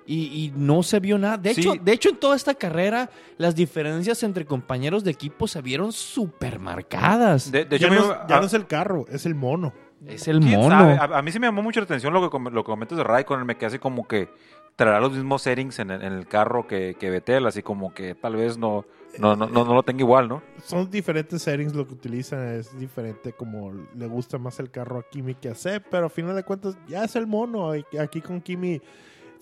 Y, 0.05 0.45
y 0.45 0.53
no 0.55 0.83
se 0.83 0.99
vio 0.99 1.17
nada. 1.17 1.37
De 1.37 1.53
Sí. 1.53 1.61
hecho, 1.61 1.73
de 1.81 1.91
hecho, 1.93 2.09
en 2.09 2.17
toda 2.17 2.35
esta 2.35 2.53
carrera, 2.53 3.09
las 3.37 3.55
diferencias 3.55 4.21
entre 4.23 4.45
compañeros 4.45 5.03
de 5.03 5.11
equipo 5.11 5.47
se 5.47 5.61
vieron 5.61 5.91
súper 5.93 6.59
marcadas. 6.59 7.51
De, 7.51 7.65
de 7.65 7.79
ya 7.79 7.87
hecho, 7.87 7.95
no, 7.95 8.27
ya 8.27 8.39
no 8.39 8.45
es 8.45 8.53
el 8.53 8.67
carro, 8.67 9.05
es 9.09 9.25
el 9.25 9.35
mono. 9.35 9.73
es 10.05 10.27
el 10.27 10.39
¿quién 10.41 10.59
mono. 10.59 10.75
A, 10.75 11.19
a 11.19 11.21
mí 11.21 11.31
sí 11.31 11.39
me 11.39 11.47
llamó 11.47 11.61
mucho 11.63 11.79
la 11.79 11.85
atención 11.85 12.13
lo 12.13 12.29
que, 12.29 12.37
lo 12.51 12.63
que 12.63 12.69
comentas 12.69 12.97
de 12.97 13.03
Raikkonen. 13.05 13.45
Me 13.45 13.55
quedé 13.55 13.67
así 13.67 13.79
como 13.79 14.05
que 14.07 14.27
traerá 14.75 14.99
los 14.99 15.13
mismos 15.13 15.41
settings 15.43 15.79
en 15.79 15.91
el, 15.91 16.01
en 16.01 16.11
el 16.13 16.27
carro 16.27 16.67
que, 16.67 16.95
que 16.99 17.09
Vettel. 17.09 17.45
Así 17.47 17.63
como 17.63 17.93
que 17.93 18.13
tal 18.13 18.35
vez 18.35 18.57
no, 18.57 18.85
no, 19.19 19.37
no, 19.37 19.47
no, 19.47 19.63
no 19.63 19.73
lo 19.73 19.83
tenga 19.83 20.01
igual, 20.01 20.27
¿no? 20.27 20.41
Son 20.65 20.89
diferentes 20.91 21.41
settings 21.43 21.73
lo 21.75 21.87
que 21.87 21.93
utilizan, 21.93 22.45
es 22.55 22.77
diferente 22.77 23.31
como 23.31 23.71
le 23.95 24.07
gusta 24.07 24.37
más 24.37 24.59
el 24.59 24.69
carro 24.69 24.99
a 24.99 25.03
Kimi 25.09 25.35
que 25.35 25.47
a 25.47 25.55
Seb, 25.55 25.83
pero 25.89 26.07
a 26.07 26.09
final 26.09 26.35
de 26.35 26.43
cuentas 26.43 26.75
ya 26.87 27.05
es 27.05 27.15
el 27.15 27.25
mono. 27.27 27.71
Aquí 27.97 28.19
con 28.19 28.41
Kimi 28.41 28.81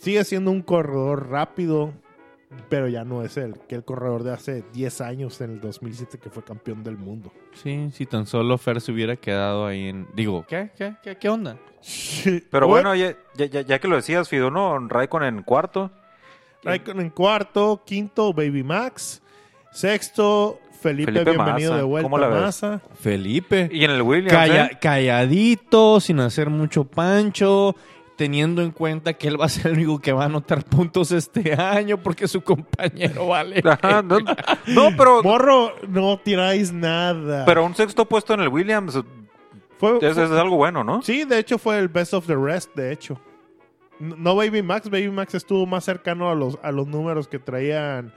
sigue 0.02 0.24
siendo 0.24 0.52
un 0.52 0.62
corredor 0.62 1.30
rápido, 1.30 1.94
pero 2.70 2.88
ya 2.88 3.04
no 3.06 3.24
es 3.24 3.38
el 3.38 3.54
que 3.70 3.76
el 3.76 3.84
corredor 3.86 4.24
de 4.24 4.34
hace 4.34 4.64
10 4.74 5.02
años 5.02 5.40
en 5.42 5.52
el 5.52 5.62
2007 5.62 6.18
que 6.18 6.30
fue 6.30 6.44
campeón 6.44 6.84
del 6.84 6.98
mundo. 6.98 7.32
Sí, 7.54 7.90
si 7.94 8.06
tan 8.06 8.26
solo 8.26 8.58
Fer 8.58 8.82
se 8.82 8.92
hubiera 8.92 9.16
quedado 9.16 9.66
ahí 9.66 9.88
en... 9.88 10.08
Digo, 10.14 10.46
¿qué? 10.48 10.72
¿Qué? 10.78 10.96
¿Qué, 11.04 11.16
qué 11.18 11.30
onda? 11.30 11.58
Pero 12.52 12.68
bueno, 12.68 12.94
ya, 12.96 13.16
ya, 13.36 13.46
ya- 13.46 13.62
ya 13.62 13.80
que 13.80 13.88
lo 13.88 13.96
decías, 13.96 14.28
Fido, 14.28 14.52
¿no? 14.52 14.78
Raikkonen 14.88 15.38
en 15.38 15.44
cuarto. 15.44 15.92
Raikkonen 16.64 17.06
en 17.08 17.10
cuarto, 17.12 17.82
quinto 17.86 18.34
Baby 18.34 18.64
Max, 18.64 19.22
sexto 19.72 20.60
Felipe, 20.82 21.12
Felipe 21.12 21.32
bienvenido 21.32 21.76
de 21.76 21.84
vuelta 21.84 22.06
¿Cómo 22.06 22.18
la 22.18 22.28
ves? 22.28 22.42
Massa. 22.42 22.82
Felipe. 23.00 23.70
Y 23.72 23.84
en 23.86 23.92
el 23.92 24.02
Williams, 24.02 24.34
Calla- 24.34 24.66
¿eh? 24.68 24.78
calladito, 24.82 26.00
sin 26.00 26.20
hacer 26.20 26.50
mucho 26.50 26.84
pancho, 26.84 27.76
teniendo 28.22 28.62
en 28.62 28.70
cuenta 28.70 29.14
que 29.14 29.28
él 29.28 29.42
va 29.42 29.46
a 29.46 29.50
ser 29.50 29.72
el 29.72 29.78
único 29.80 29.98
que 29.98 30.14
va 30.14 30.22
a 30.22 30.26
anotar 30.28 30.64
puntos 30.64 31.12
este 31.12 31.56
año 31.60 31.98
porque 31.98 32.28
su 32.28 32.42
compañero 32.42 33.30
vale. 33.30 33.64
Ajá, 33.66 34.04
no, 34.04 34.20
no, 34.68 34.96
pero, 34.96 35.24
Morro, 35.24 35.74
no 35.88 36.20
tiráis 36.20 36.72
nada. 36.72 37.46
pero 37.46 37.66
un 37.66 37.74
sexto 37.74 38.06
puesto 38.06 38.36
en 38.36 38.42
el 38.42 38.50
Williams 38.50 39.02
fue, 39.80 39.98
es, 40.02 40.16
es 40.16 40.30
algo 40.30 40.58
bueno, 40.58 40.84
¿no? 40.84 41.02
Sí, 41.02 41.24
de 41.24 41.40
hecho 41.40 41.58
fue 41.58 41.80
el 41.80 41.88
best 41.88 42.14
of 42.14 42.28
the 42.28 42.36
rest, 42.36 42.76
de 42.76 42.92
hecho. 42.92 43.20
No 44.00 44.36
Baby 44.36 44.62
Max, 44.62 44.88
Baby 44.88 45.10
Max 45.10 45.34
estuvo 45.34 45.66
más 45.66 45.84
cercano 45.84 46.30
a 46.30 46.36
los, 46.36 46.60
a 46.62 46.72
los 46.72 46.86
números 46.86 47.28
que 47.28 47.40
traían 47.40 48.14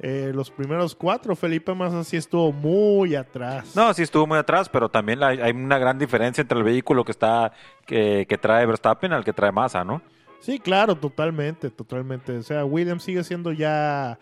eh, 0.00 0.32
los 0.34 0.50
primeros 0.50 0.94
cuatro. 0.94 1.36
Felipe 1.36 1.74
Massa 1.74 2.04
sí 2.04 2.16
estuvo 2.16 2.52
muy 2.52 3.14
atrás. 3.14 3.74
No, 3.76 3.92
sí 3.94 4.02
estuvo 4.02 4.26
muy 4.26 4.38
atrás, 4.38 4.68
pero 4.68 4.88
también 4.88 5.22
hay, 5.22 5.40
hay 5.40 5.52
una 5.52 5.78
gran 5.78 5.98
diferencia 5.98 6.42
entre 6.42 6.58
el 6.58 6.64
vehículo 6.64 7.04
que 7.04 7.12
está 7.12 7.52
que, 7.86 8.26
que 8.28 8.38
trae 8.38 8.66
Verstappen 8.66 9.12
al 9.12 9.24
que 9.24 9.32
trae 9.32 9.52
Massa, 9.52 9.84
¿no? 9.84 10.02
Sí, 10.40 10.58
claro, 10.58 10.94
totalmente, 10.96 11.70
totalmente. 11.70 12.36
O 12.36 12.42
sea, 12.42 12.64
Williams 12.64 13.02
sigue 13.02 13.24
siendo 13.24 13.52
ya... 13.52 14.18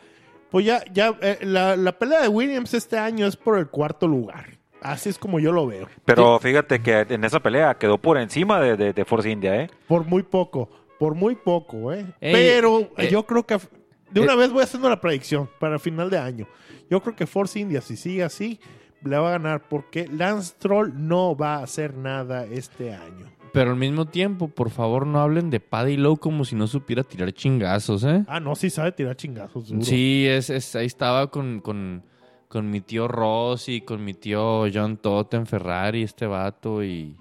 Pues 0.50 0.66
ya, 0.66 0.85
ya, 0.92 1.16
eh, 1.22 1.38
la, 1.42 1.76
la 1.76 1.92
pelea 1.98 2.20
de 2.20 2.28
Williams 2.28 2.74
este 2.74 2.98
año 2.98 3.26
es 3.26 3.37
por 3.37 3.58
el 3.58 3.68
cuarto 3.68 4.06
lugar. 4.06 4.58
Así 4.82 5.08
es 5.08 5.18
como 5.18 5.40
yo 5.40 5.50
lo 5.50 5.66
veo. 5.66 5.88
Pero 6.04 6.38
fíjate 6.40 6.82
que 6.82 7.06
en 7.08 7.24
esa 7.24 7.40
pelea 7.40 7.74
quedó 7.74 7.98
por 7.98 8.18
encima 8.18 8.61
de, 8.61 8.76
de, 8.76 8.92
de 8.92 9.04
Force 9.04 9.30
India, 9.30 9.56
¿eh? 9.62 9.70
Por 9.88 10.04
muy 10.04 10.22
poco, 10.22 10.68
por 10.98 11.14
muy 11.14 11.37
poco, 11.37 11.92
¿eh? 11.92 12.04
Ey, 12.20 12.32
Pero 12.35 12.90
eh, 12.98 13.08
yo 13.11 13.24
creo 13.24 13.44
que 13.44 13.58
de 14.12 14.20
una 14.20 14.35
eh, 14.35 14.37
vez 14.37 14.51
voy 14.53 14.62
haciendo 14.62 14.88
la 14.88 15.01
predicción 15.01 15.48
para 15.59 15.79
final 15.79 16.11
de 16.11 16.18
año. 16.18 16.46
Yo 16.90 17.01
creo 17.03 17.16
que 17.16 17.27
Force 17.27 17.59
India, 17.59 17.81
si 17.81 17.96
sigue 17.96 18.22
así, 18.22 18.61
le 19.05 19.16
va 19.18 19.29
a 19.29 19.33
ganar 19.33 19.68
porque 19.68 20.09
Lance 20.09 20.55
Troll 20.59 20.92
no 20.94 21.37
va 21.37 21.57
a 21.57 21.62
hacer 21.62 21.96
nada 21.96 22.44
este 22.46 22.94
año. 22.94 23.27
Pero 23.53 23.70
al 23.72 23.77
mismo 23.77 24.07
tiempo, 24.07 24.48
por 24.48 24.70
favor, 24.70 25.07
no 25.07 25.20
hablen 25.20 25.51
de 25.51 25.61
Paddy 25.61 25.98
Lowe 25.98 26.18
como 26.18 26.44
si 26.44 26.55
no 26.57 26.66
supiera 26.66 27.03
tirar 27.03 27.33
chingazos, 27.33 28.03
¿eh? 28.05 28.25
Ah, 28.27 28.40
no, 28.40 28.55
sí 28.55 28.70
sabe 28.70 28.92
tirar 28.92 29.14
chingazos. 29.16 29.68
duro. 29.68 29.83
Sí, 29.85 30.27
es, 30.27 30.48
es- 30.48 30.75
ahí 30.75 30.87
estaba 30.87 31.31
con, 31.31 31.61
con, 31.61 32.03
con 32.48 32.70
mi 32.70 32.81
tío 32.81 33.09
Ross 33.09 33.68
y 33.68 33.83
con 33.83 34.03
mi 34.05 34.14
tío 34.14 34.64
John 34.72 34.96
Todd 34.96 35.35
en 35.35 35.46
Ferrari, 35.46 36.03
este 36.03 36.27
vato, 36.27 36.83
y... 36.83 37.14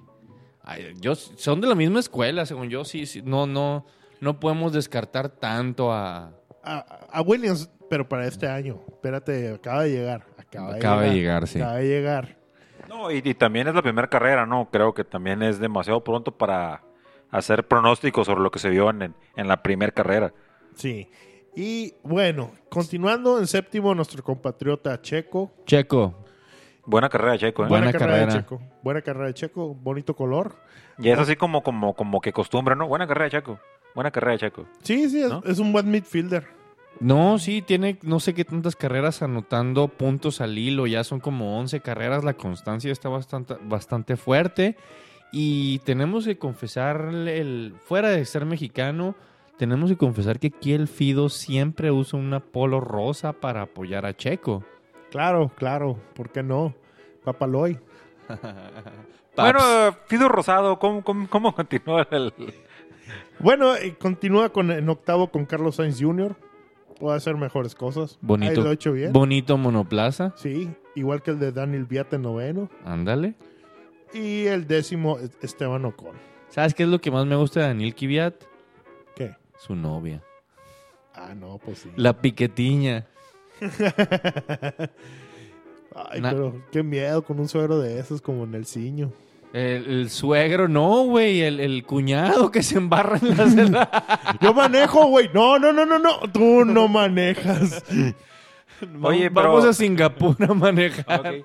Ay, 0.63 0.93
yo, 1.01 1.15
son 1.15 1.59
de 1.59 1.67
la 1.67 1.75
misma 1.75 1.99
escuela, 1.99 2.45
según 2.45 2.69
yo, 2.69 2.85
sí, 2.85 3.05
sí, 3.07 3.21
no, 3.25 3.45
no, 3.45 3.85
no 4.21 4.39
podemos 4.39 4.71
descartar 4.71 5.27
tanto 5.29 5.91
a... 5.91 6.31
A, 6.63 6.79
a 7.11 7.21
Williams, 7.21 7.69
pero 7.89 8.07
para 8.07 8.25
este 8.27 8.47
año. 8.47 8.79
Espérate, 8.87 9.53
acaba 9.53 9.83
de 9.83 9.91
llegar. 9.91 10.25
Acaba, 10.37 10.75
Acaba 10.75 11.01
de 11.01 11.09
de 11.09 11.15
llegar. 11.15 11.43
llegar, 11.43 11.47
sí. 11.47 11.59
Acaba 11.59 11.77
de 11.77 11.87
llegar. 11.87 12.37
No, 12.87 13.09
y, 13.11 13.21
y 13.23 13.33
también 13.33 13.67
es 13.67 13.75
la 13.75 13.81
primera 13.81 14.07
carrera, 14.09 14.45
¿no? 14.45 14.69
Creo 14.71 14.93
que 14.93 15.03
también 15.03 15.41
es 15.41 15.59
demasiado 15.59 16.03
pronto 16.03 16.31
para 16.37 16.83
hacer 17.29 17.67
pronósticos 17.67 18.27
sobre 18.27 18.41
lo 18.41 18.51
que 18.51 18.59
se 18.59 18.69
vio 18.69 18.89
en, 18.89 19.15
en, 19.35 19.47
la 19.47 19.63
primera 19.63 19.91
carrera. 19.91 20.33
Sí. 20.75 21.09
Y 21.55 21.93
bueno, 22.03 22.51
continuando 22.69 23.39
en 23.39 23.47
séptimo, 23.47 23.95
nuestro 23.95 24.23
compatriota 24.23 25.01
Checo. 25.01 25.51
Checo, 25.65 26.15
Buena 26.85 27.09
carrera, 27.09 27.37
Checo, 27.37 27.63
¿eh? 27.63 27.67
Buena 27.67 27.85
Buena 27.85 27.99
carrera, 27.99 28.25
de. 28.25 28.31
Checo. 28.33 28.61
Buena 28.81 29.01
carrera 29.01 29.27
de 29.27 29.33
Checo. 29.35 29.73
Bonito 29.75 30.15
color. 30.15 30.55
Y 30.97 31.09
es 31.09 31.17
así 31.19 31.35
como, 31.35 31.61
como, 31.63 31.93
como 31.93 32.19
que 32.21 32.33
costumbre, 32.33 32.75
¿no? 32.75 32.87
Buena 32.87 33.07
carrera, 33.07 33.29
Checo. 33.29 33.59
Buena 33.95 34.11
carrera, 34.11 34.37
Checo. 34.37 34.65
Sí, 34.83 35.09
sí, 35.09 35.21
es, 35.21 35.29
¿No? 35.29 35.41
es 35.45 35.59
un 35.59 35.71
buen 35.73 35.89
midfielder. 35.89 36.47
No, 36.99 37.39
sí, 37.39 37.61
tiene 37.61 37.97
no 38.03 38.19
sé 38.19 38.33
qué 38.33 38.45
tantas 38.45 38.75
carreras 38.75 39.21
anotando 39.21 39.87
puntos 39.87 40.39
al 40.39 40.57
hilo, 40.57 40.85
ya 40.85 41.03
son 41.03 41.19
como 41.19 41.57
11 41.59 41.79
carreras, 41.81 42.23
la 42.23 42.35
constancia 42.35 42.91
está 42.91 43.09
bastante, 43.09 43.55
bastante 43.63 44.17
fuerte 44.17 44.75
y 45.31 45.79
tenemos 45.79 46.25
que 46.25 46.37
confesar, 46.37 47.09
el, 47.11 47.73
fuera 47.85 48.09
de 48.09 48.23
ser 48.25 48.45
mexicano, 48.45 49.15
tenemos 49.57 49.89
que 49.89 49.97
confesar 49.97 50.39
que 50.39 50.47
aquí 50.47 50.73
el 50.73 50.87
Fido 50.87 51.29
siempre 51.29 51.89
usa 51.91 52.19
una 52.19 52.39
polo 52.39 52.79
rosa 52.81 53.33
para 53.33 53.63
apoyar 53.63 54.05
a 54.05 54.15
Checo. 54.15 54.63
Claro, 55.09 55.51
claro. 55.55 55.97
¿Por 56.13 56.29
qué 56.29 56.43
no? 56.43 56.73
Papaloy. 57.23 57.79
Bueno, 59.33 59.61
Fido 60.07 60.27
Rosado, 60.27 60.77
¿cómo, 60.77 61.01
cómo, 61.03 61.25
cómo 61.29 61.55
continúa 61.55 62.05
el...? 62.11 62.33
Bueno, 63.39 63.73
y 63.81 63.91
continúa 63.93 64.49
con, 64.53 64.71
en 64.71 64.87
octavo 64.89 65.31
con 65.31 65.45
Carlos 65.45 65.75
Sainz 65.77 65.99
Jr. 66.01 66.35
Puede 66.99 67.17
hacer 67.17 67.35
mejores 67.35 67.73
cosas. 67.75 68.13
Ahí 68.13 68.17
bonito, 68.27 68.61
lo 68.61 68.69
ha 68.69 68.73
hecho 68.73 68.93
bien. 68.93 69.11
bonito 69.11 69.57
monoplaza, 69.57 70.33
sí, 70.37 70.69
igual 70.95 71.23
que 71.23 71.31
el 71.31 71.39
de 71.39 71.51
Daniel 71.51 71.85
Viat 71.85 72.13
en 72.13 72.21
noveno. 72.21 72.69
ándale. 72.85 73.33
Y 74.13 74.45
el 74.45 74.67
décimo, 74.67 75.17
es- 75.19 75.31
Esteban 75.41 75.85
Ocon. 75.85 76.15
¿Sabes 76.49 76.73
qué 76.73 76.83
es 76.83 76.89
lo 76.89 76.99
que 76.99 77.09
más 77.11 77.25
me 77.25 77.35
gusta 77.35 77.61
de 77.61 77.67
Daniel 77.67 77.95
Kiviat? 77.95 78.35
¿Qué? 79.15 79.35
Su 79.57 79.73
novia. 79.75 80.21
Ah, 81.15 81.33
no, 81.33 81.57
pues 81.57 81.79
sí. 81.79 81.89
La 81.95 82.13
piquetiña. 82.21 83.07
Ay, 85.95 86.21
Na- 86.21 86.31
pero 86.31 86.61
qué 86.71 86.83
miedo 86.83 87.23
con 87.23 87.39
un 87.39 87.47
suegro 87.47 87.79
de 87.79 87.99
esos 87.99 88.21
como 88.21 88.43
en 88.45 88.55
el 88.55 88.65
ciño. 88.65 89.11
El, 89.53 89.85
el 89.89 90.09
suegro, 90.09 90.67
no, 90.69 91.03
güey, 91.03 91.41
el, 91.41 91.59
el 91.59 91.83
cuñado 91.85 92.51
que 92.51 92.63
se 92.63 92.77
embarra 92.77 93.17
en 93.21 93.37
la 93.37 93.47
celda. 93.49 94.37
Yo 94.41 94.53
manejo, 94.53 95.07
güey. 95.07 95.29
No, 95.33 95.59
no, 95.59 95.73
no, 95.73 95.85
no, 95.85 95.99
no. 95.99 96.19
Tú 96.31 96.63
no 96.65 96.87
manejas. 96.87 97.83
Oye, 99.03 99.29
pero- 99.29 99.49
Vamos 99.49 99.65
a 99.65 99.73
Singapur 99.73 100.35
a 100.43 100.53
manejar. 100.53 101.43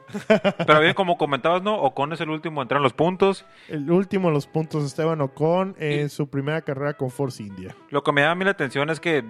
Pero 0.67 0.81
bien, 0.81 0.95
como 0.95 1.19
comentabas, 1.19 1.63
¿no? 1.63 1.75
Ocon 1.83 2.13
es 2.15 2.21
el 2.23 2.31
último 2.31 2.61
en 2.63 2.65
entrar 2.65 2.79
en 2.79 2.83
los 2.85 2.95
puntos. 2.95 3.45
El 3.69 3.91
último 3.91 4.29
de 4.29 4.35
los 4.35 4.47
puntos, 4.47 4.85
Esteban 4.85 5.21
Ocon, 5.21 5.75
en 5.79 6.09
su 6.09 6.31
primera 6.31 6.63
carrera 6.63 6.95
con 6.95 7.11
Force 7.11 7.43
India. 7.43 7.75
Lo 7.91 8.03
que 8.03 8.13
me 8.13 8.23
da 8.23 8.31
a 8.31 8.35
mí 8.35 8.45
la 8.45 8.53
atención 8.53 8.89
es 8.89 9.01
que 9.01 9.23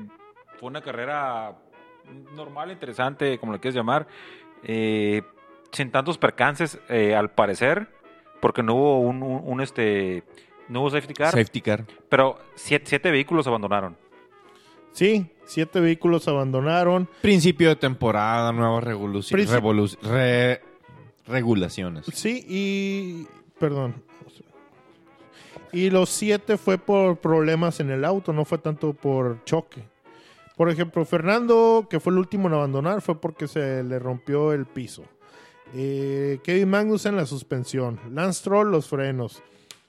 fue 0.60 0.68
una 0.68 0.82
carrera 0.82 1.56
normal, 2.36 2.70
interesante, 2.70 3.38
como 3.38 3.52
le 3.52 3.58
quieras 3.58 3.74
llamar, 3.74 4.06
eh, 4.62 5.22
sin 5.72 5.90
tantos 5.90 6.16
percances, 6.16 6.78
eh, 6.88 7.16
al 7.16 7.30
parecer, 7.32 7.88
porque 8.40 8.62
no 8.62 8.74
hubo 8.74 9.00
un, 9.00 9.22
un- 9.22 9.42
un, 9.44 9.60
este, 9.60 10.22
no 10.68 10.80
hubo 10.80 10.90
safety 10.90 11.14
car, 11.14 11.30
Safety 11.32 11.60
car. 11.60 11.84
pero 12.08 12.38
siete, 12.54 12.86
siete 12.88 13.10
vehículos 13.10 13.46
abandonaron. 13.46 13.96
Sí, 14.92 15.26
siete 15.44 15.78
vehículos 15.80 16.26
abandonaron. 16.28 17.08
Principio 17.20 17.68
de 17.68 17.76
temporada, 17.76 18.50
nuevas 18.52 18.82
revoluciones. 18.82 19.48
Princip- 19.50 20.60
regulaciones. 21.26 22.06
Sí, 22.12 22.44
y. 22.48 23.26
Perdón. 23.58 23.94
Y 25.72 25.90
los 25.90 26.08
siete 26.08 26.56
fue 26.56 26.78
por 26.78 27.18
problemas 27.18 27.80
en 27.80 27.90
el 27.90 28.04
auto, 28.04 28.32
no 28.32 28.44
fue 28.44 28.58
tanto 28.58 28.92
por 28.94 29.42
choque. 29.44 29.82
Por 30.56 30.70
ejemplo, 30.70 31.04
Fernando, 31.04 31.86
que 31.90 32.00
fue 32.00 32.12
el 32.12 32.18
último 32.18 32.48
en 32.48 32.54
abandonar, 32.54 33.02
fue 33.02 33.20
porque 33.20 33.46
se 33.48 33.82
le 33.82 33.98
rompió 33.98 34.52
el 34.52 34.64
piso. 34.64 35.04
Eh, 35.74 36.38
Kevin 36.44 36.68
Magnussen, 36.70 37.16
la 37.16 37.26
suspensión. 37.26 37.98
Lance 38.12 38.40
Stroll, 38.40 38.70
los 38.70 38.88
frenos. 38.88 39.42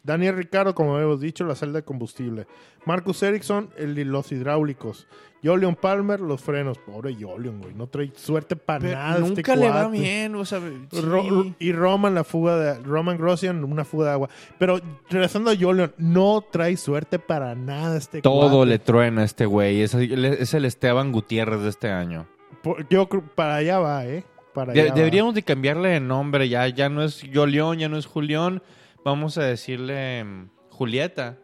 Daniel 0.04 0.38
Ricardo, 0.38 0.74
como 0.74 0.96
habíamos 0.96 1.20
dicho, 1.20 1.44
la 1.46 1.56
celda 1.56 1.80
de 1.80 1.84
combustible. 1.84 2.48
Marcus 2.86 3.22
Ericsson, 3.24 3.70
el, 3.78 3.94
los 4.10 4.32
hidráulicos. 4.32 5.06
Jolion 5.44 5.76
Palmer, 5.76 6.22
los 6.22 6.42
frenos. 6.42 6.78
Pobre 6.80 7.13
Jolion, 7.20 7.60
güey. 7.62 7.74
No 7.76 7.88
trae 7.88 8.12
suerte 8.16 8.56
para 8.56 8.88
nada. 8.90 9.18
este 9.18 9.30
nunca 9.30 9.56
le 9.58 9.70
va 9.70 9.88
bien, 9.90 10.34
o 10.36 10.46
sea, 10.46 10.60
Ro- 11.04 11.44
sí. 11.44 11.56
y 11.60 11.72
Roman 11.74 12.16
la 12.16 12.24
fuga 12.24 12.58
de 12.58 12.80
Roman 12.84 13.18
Grossian 13.18 13.63
una 13.66 13.84
fuga 13.84 14.06
de 14.08 14.12
agua. 14.13 14.30
Pero 14.58 14.80
regresando 15.10 15.52
a 15.52 15.56
Jolion, 15.60 15.94
no 15.98 16.42
trae 16.52 16.78
suerte 16.78 17.20
para 17.20 17.54
nada 17.56 17.98
este 17.98 18.22
Todo 18.22 18.50
cuate. 18.50 18.66
le 18.70 18.80
truena 18.80 19.22
a 19.24 19.26
este 19.26 19.46
güey. 19.46 19.82
Es, 19.82 19.94
es 19.94 20.54
el 20.54 20.63
Esteban 20.66 21.12
Gutiérrez 21.12 21.62
de 21.62 21.70
este 21.70 21.90
año. 21.92 22.28
Por- 22.63 22.88
Yo 22.88 23.08
creo 23.10 23.24
para 23.36 23.56
allá 23.58 23.80
va, 23.80 24.06
¿eh? 24.06 24.24
Para 24.58 24.74
De- 24.74 24.82
allá 24.82 24.89
va. 24.89 24.96
deberíamos 24.96 25.36
de 25.36 25.43
cambiarle 25.43 25.89
de 25.89 26.00
nombre. 26.00 26.50
Ya, 26.50 26.67
ya 26.67 26.89
no 26.89 27.04
es 27.04 27.24
Jolión, 27.34 27.78
ya 27.78 27.89
no 27.89 27.98
es 27.98 28.08
Julián. 28.08 28.63
Vamos 29.06 29.38
a 29.38 29.43
decirle 29.43 30.24
mm, 30.24 30.50
Julieta 30.72 31.38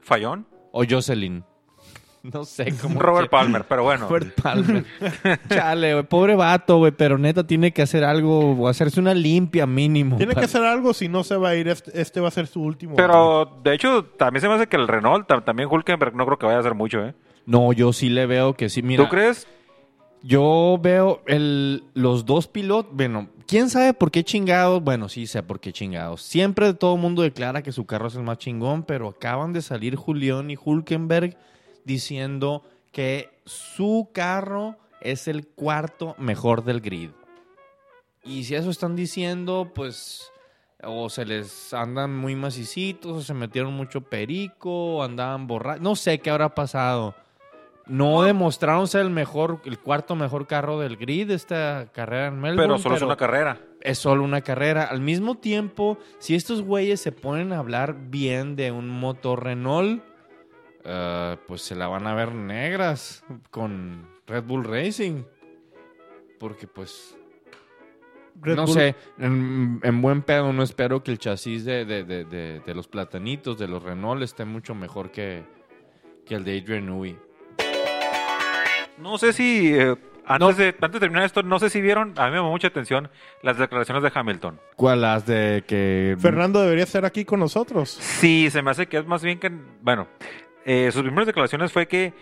Fallón, 0.00 0.46
o 0.72 0.82
Jocelyn. 0.88 1.44
No 2.24 2.44
sé 2.44 2.74
cómo. 2.82 3.00
Robert 3.00 3.30
Palmer, 3.30 3.64
pero 3.68 3.84
bueno. 3.84 4.08
Robert 4.08 4.34
Palmer. 4.42 4.84
Chale, 5.48 5.92
güey. 5.94 6.04
Pobre 6.04 6.34
vato, 6.34 6.78
güey. 6.78 6.90
Pero 6.90 7.16
neta 7.16 7.46
tiene 7.46 7.70
que 7.72 7.80
hacer 7.80 8.02
algo 8.02 8.40
o 8.56 8.68
hacerse 8.68 8.98
una 8.98 9.14
limpia 9.14 9.66
mínimo. 9.66 10.16
Tiene 10.16 10.34
que 10.34 10.44
hacer 10.44 10.64
algo, 10.64 10.92
si 10.92 11.08
no 11.08 11.22
se 11.22 11.36
va 11.36 11.50
a 11.50 11.54
ir. 11.54 11.68
Este, 11.68 11.98
este 11.98 12.20
va 12.20 12.26
a 12.28 12.32
ser 12.32 12.48
su 12.48 12.60
último. 12.60 12.92
año. 12.92 12.96
Pero, 12.96 13.60
de 13.62 13.72
hecho, 13.72 14.04
también 14.18 14.40
se 14.42 14.48
me 14.48 14.54
hace 14.54 14.66
que 14.66 14.76
el 14.76 14.88
Renault, 14.88 15.28
tam- 15.28 15.44
también 15.44 15.68
Hulkenberg, 15.70 16.14
no 16.16 16.26
creo 16.26 16.38
que 16.38 16.46
vaya 16.46 16.58
a 16.58 16.60
hacer 16.60 16.74
mucho, 16.74 17.02
¿eh? 17.06 17.14
No, 17.46 17.72
yo 17.72 17.92
sí 17.92 18.10
le 18.10 18.26
veo 18.26 18.52
que 18.54 18.68
sí. 18.68 18.82
Mira, 18.82 19.04
¿Tú 19.04 19.08
crees? 19.08 19.46
Yo 20.22 20.78
veo 20.82 21.22
el, 21.26 21.84
los 21.94 22.26
dos 22.26 22.48
pilotos, 22.48 22.92
bueno, 22.94 23.28
¿quién 23.46 23.70
sabe 23.70 23.94
por 23.94 24.10
qué 24.10 24.24
chingados? 24.24 24.82
Bueno, 24.82 25.08
sí 25.08 25.26
sé 25.26 25.42
por 25.42 25.60
qué 25.60 25.72
chingados. 25.72 26.22
Siempre 26.22 26.74
todo 26.74 26.96
el 26.96 27.00
mundo 27.00 27.22
declara 27.22 27.62
que 27.62 27.72
su 27.72 27.86
carro 27.86 28.08
es 28.08 28.16
el 28.16 28.24
más 28.24 28.38
chingón, 28.38 28.82
pero 28.82 29.08
acaban 29.08 29.52
de 29.52 29.62
salir 29.62 29.94
Julián 29.96 30.50
y 30.50 30.56
Hulkenberg 30.62 31.36
diciendo 31.84 32.64
que 32.92 33.30
su 33.44 34.08
carro 34.12 34.76
es 35.00 35.28
el 35.28 35.46
cuarto 35.46 36.16
mejor 36.18 36.64
del 36.64 36.80
grid. 36.80 37.10
Y 38.24 38.44
si 38.44 38.56
eso 38.56 38.70
están 38.70 38.96
diciendo, 38.96 39.70
pues 39.74 40.32
o 40.82 41.08
se 41.08 41.24
les 41.24 41.72
andan 41.74 42.16
muy 42.16 42.36
macicitos, 42.36 43.12
o 43.12 43.22
se 43.22 43.34
metieron 43.34 43.72
mucho 43.72 44.00
perico, 44.00 44.96
o 44.96 45.02
andaban 45.02 45.46
borrachos, 45.46 45.82
no 45.82 45.96
sé 45.96 46.18
qué 46.18 46.30
habrá 46.30 46.54
pasado. 46.54 47.14
No 47.88 48.22
demostraron 48.22 48.86
ser 48.86 49.00
el 49.02 49.10
mejor, 49.10 49.60
el 49.64 49.78
cuarto 49.78 50.14
mejor 50.14 50.46
carro 50.46 50.78
del 50.78 50.96
grid 50.96 51.30
esta 51.30 51.90
carrera 51.92 52.26
en 52.28 52.40
Melbourne. 52.40 52.64
Pero 52.74 52.78
solo 52.78 52.96
es 52.96 53.02
una 53.02 53.16
carrera. 53.16 53.58
Es 53.80 53.98
solo 53.98 54.22
una 54.24 54.42
carrera. 54.42 54.84
Al 54.84 55.00
mismo 55.00 55.36
tiempo, 55.36 55.98
si 56.18 56.34
estos 56.34 56.62
güeyes 56.62 57.00
se 57.00 57.12
ponen 57.12 57.52
a 57.52 57.58
hablar 57.58 57.96
bien 58.10 58.56
de 58.56 58.72
un 58.72 58.88
motor 58.90 59.42
Renault, 59.44 60.02
uh, 60.84 61.36
pues 61.46 61.62
se 61.62 61.74
la 61.74 61.86
van 61.88 62.06
a 62.06 62.14
ver 62.14 62.34
negras 62.34 63.24
con 63.50 64.06
Red 64.26 64.44
Bull 64.44 64.64
Racing. 64.64 65.22
Porque 66.38 66.66
pues... 66.66 67.16
Red 68.40 68.54
no 68.56 68.66
Bull- 68.66 68.74
sé, 68.74 68.94
en, 69.18 69.80
en 69.82 70.00
buen 70.02 70.22
pedo 70.22 70.52
no 70.52 70.62
espero 70.62 71.02
que 71.02 71.10
el 71.10 71.18
chasis 71.18 71.64
de, 71.64 71.84
de- 71.84 72.04
de- 72.04 72.24
de- 72.24 72.60
de 72.60 72.74
los 72.74 72.86
platanitos, 72.86 73.58
de 73.58 73.66
los 73.66 73.82
Renault, 73.82 74.22
esté 74.22 74.44
mucho 74.44 74.74
mejor 74.76 75.10
que, 75.10 75.44
que 76.24 76.36
el 76.36 76.44
de 76.44 76.58
Adrian 76.60 76.86
Newey. 76.86 77.18
No 79.00 79.18
sé 79.18 79.32
si 79.32 79.72
eh, 79.74 79.96
antes, 80.26 80.56
de, 80.56 80.68
antes 80.80 80.92
de 80.92 81.00
terminar 81.00 81.24
esto, 81.24 81.42
no 81.42 81.58
sé 81.58 81.70
si 81.70 81.80
vieron, 81.80 82.12
a 82.16 82.24
mí 82.26 82.30
me 82.32 82.36
llamó 82.38 82.50
mucha 82.50 82.68
atención 82.68 83.08
las 83.42 83.56
declaraciones 83.58 84.02
de 84.02 84.10
Hamilton. 84.14 84.60
¿Cuál 84.76 85.00
las 85.02 85.24
de 85.26 85.64
que... 85.66 86.16
Fernando 86.18 86.60
debería 86.60 86.84
estar 86.84 87.04
aquí 87.04 87.24
con 87.24 87.40
nosotros. 87.40 87.90
Sí, 87.90 88.50
se 88.50 88.60
me 88.62 88.70
hace 88.70 88.86
que 88.86 88.98
es 88.98 89.06
más 89.06 89.22
bien 89.22 89.38
que, 89.38 89.50
bueno, 89.80 90.06
eh, 90.64 90.90
sus 90.92 91.02
primeras 91.02 91.26
declaraciones 91.26 91.72
fue 91.72 91.86
que 91.88 92.12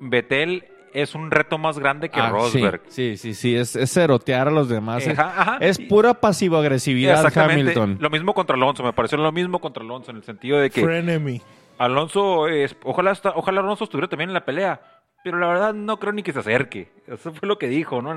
Vettel 0.00 0.64
es 0.92 1.14
un 1.14 1.30
reto 1.30 1.56
más 1.56 1.78
grande 1.78 2.08
que 2.10 2.20
Ah, 2.20 2.28
Rosberg. 2.30 2.82
Sí, 2.88 3.16
sí, 3.16 3.34
sí, 3.34 3.34
sí, 3.34 3.56
es, 3.56 3.76
es 3.76 3.92
cerotear 3.92 4.48
a 4.48 4.50
los 4.50 4.68
demás. 4.68 5.06
Es- 5.06 5.18
Ajá, 5.18 5.40
ajá. 5.40 5.56
Es 5.60 5.78
pura 5.78 6.14
pasivo-agresividad. 6.14 7.24
Hamilton. 7.34 7.96
Lo 8.00 8.10
mismo 8.10 8.34
contra 8.34 8.56
Alonso, 8.56 8.82
me 8.82 8.92
pareció 8.92 9.16
lo 9.18 9.32
mismo 9.32 9.60
contra 9.60 9.82
Alonso 9.82 10.10
en 10.10 10.18
el 10.18 10.24
sentido 10.24 10.58
de 10.58 10.68
que 10.70 10.82
Frenemy. 10.82 11.40
Alonso, 11.78 12.48
es, 12.48 12.76
ojalá, 12.84 13.12
ojalá 13.34 13.60
Alonso 13.60 13.84
estuviera 13.84 14.08
también 14.08 14.30
en 14.30 14.34
la 14.34 14.44
pelea, 14.44 14.80
pero 15.24 15.38
la 15.38 15.46
verdad 15.48 15.74
no 15.74 15.98
creo 15.98 16.12
ni 16.12 16.22
que 16.22 16.32
se 16.32 16.38
acerque. 16.40 16.88
Eso 17.06 17.32
fue 17.32 17.48
lo 17.48 17.58
que 17.58 17.68
dijo, 17.68 18.02
¿no? 18.02 18.14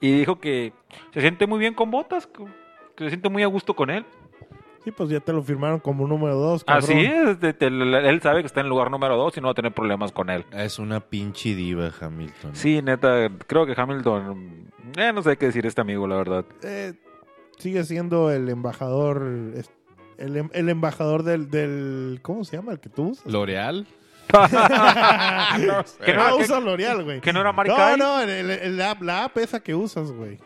Y 0.00 0.12
dijo 0.12 0.38
que 0.38 0.72
se 1.12 1.20
siente 1.20 1.46
muy 1.46 1.58
bien 1.58 1.74
con 1.74 1.90
Botas, 1.90 2.26
que 2.96 3.04
se 3.04 3.08
siente 3.10 3.28
muy 3.28 3.42
a 3.42 3.46
gusto 3.46 3.74
con 3.74 3.90
él. 3.90 4.04
Sí, 4.84 4.90
pues 4.90 5.08
ya 5.08 5.18
te 5.20 5.32
lo 5.32 5.42
firmaron 5.42 5.80
como 5.80 6.06
número 6.06 6.34
dos, 6.34 6.62
cabrón. 6.62 6.84
Así 6.90 7.06
es, 7.06 7.40
de- 7.40 7.54
de- 7.54 8.08
él 8.10 8.20
sabe 8.20 8.40
que 8.42 8.46
está 8.46 8.60
en 8.60 8.66
el 8.66 8.70
lugar 8.70 8.90
número 8.90 9.16
dos 9.16 9.34
y 9.34 9.40
no 9.40 9.46
va 9.46 9.52
a 9.52 9.54
tener 9.54 9.72
problemas 9.72 10.12
con 10.12 10.28
él. 10.28 10.44
Es 10.52 10.78
una 10.78 11.00
pinche 11.00 11.54
diva 11.54 11.90
Hamilton. 11.98 12.54
Sí, 12.54 12.82
neta, 12.82 13.30
creo 13.46 13.64
que 13.64 13.72
Hamilton, 13.74 14.70
eh, 14.98 15.10
no 15.14 15.22
sé 15.22 15.38
qué 15.38 15.46
decir 15.46 15.64
este 15.64 15.80
amigo, 15.80 16.06
la 16.06 16.16
verdad. 16.16 16.44
Eh, 16.62 16.92
sigue 17.56 17.82
siendo 17.84 18.30
el 18.30 18.48
embajador... 18.50 19.22
El, 20.18 20.36
em- 20.36 20.50
el 20.52 20.68
embajador 20.68 21.22
del, 21.22 21.50
del... 21.50 22.18
¿Cómo 22.22 22.44
se 22.44 22.56
llama? 22.58 22.72
El 22.72 22.78
que 22.80 22.90
tú 22.90 23.08
usas. 23.08 23.26
L'Oreal. 23.32 23.86
Que 26.04 26.12
no, 26.14 26.22
ah, 26.22 26.34
usa 26.34 26.60
L'Oreal, 26.60 27.02
güey. 27.04 27.20
que 27.20 27.32
no 27.32 27.40
era 27.40 27.52
Mari 27.52 27.70
No, 27.70 27.96
no, 27.96 28.20
el- 28.20 28.28
el- 28.30 28.50
el- 28.50 28.76
la, 28.76 28.96
la 29.00 29.24
app 29.24 29.36
esa 29.38 29.60
que 29.60 29.74
usas, 29.74 30.10
güey. 30.12 30.38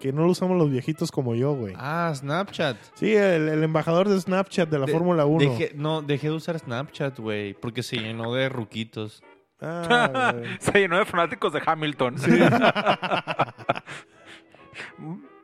Que 0.00 0.12
no 0.12 0.22
lo 0.24 0.30
usamos 0.30 0.58
los 0.58 0.70
viejitos 0.70 1.10
como 1.10 1.34
yo, 1.34 1.54
güey. 1.54 1.74
Ah, 1.76 2.12
Snapchat. 2.14 2.76
Sí, 2.94 3.14
el, 3.16 3.48
el 3.48 3.64
embajador 3.64 4.08
de 4.08 4.20
Snapchat 4.20 4.68
de 4.68 4.78
la 4.78 4.86
De- 4.86 4.92
Fórmula 4.92 5.24
1. 5.24 5.40
Dejé- 5.44 5.72
no, 5.74 6.02
dejé 6.02 6.28
de 6.28 6.34
usar 6.34 6.58
Snapchat, 6.58 7.18
güey, 7.18 7.54
porque 7.54 7.82
se 7.82 7.96
llenó 7.96 8.32
de 8.34 8.48
ruquitos. 8.48 9.22
Ah. 9.60 10.34
Se 10.60 10.78
llenó 10.78 10.98
de 10.98 11.06
fanáticos 11.06 11.50
de 11.54 11.62
Hamilton. 11.64 12.16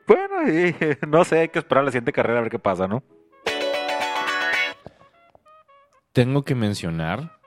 bueno, 0.06 0.48
y, 0.48 0.74
no 1.08 1.24
sé, 1.24 1.40
hay 1.40 1.48
que 1.48 1.58
esperar 1.60 1.84
la 1.84 1.90
siguiente 1.90 2.12
carrera 2.12 2.40
a 2.40 2.42
ver 2.42 2.50
qué 2.50 2.58
pasa, 2.58 2.86
¿no? 2.86 3.02
Tengo 6.12 6.44
que 6.44 6.54
mencionar 6.54 7.38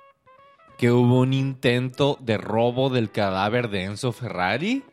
que 0.78 0.92
hubo 0.92 1.20
un 1.22 1.34
intento 1.34 2.18
de 2.20 2.38
robo 2.38 2.90
del 2.90 3.12
cadáver 3.12 3.70
de 3.70 3.84
Enzo 3.84 4.12
Ferrari, 4.12 4.84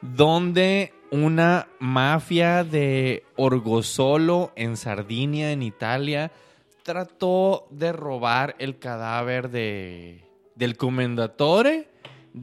donde 0.00 0.92
una 1.10 1.68
mafia 1.78 2.64
de 2.64 3.24
Orgosolo 3.36 4.52
en 4.56 4.76
Sardinia, 4.76 5.52
en 5.52 5.62
Italia, 5.62 6.30
trató 6.82 7.66
de 7.70 7.92
robar 7.92 8.54
el 8.58 8.78
cadáver 8.78 9.50
de, 9.50 10.24
del 10.54 10.76
comendatore 10.76 11.88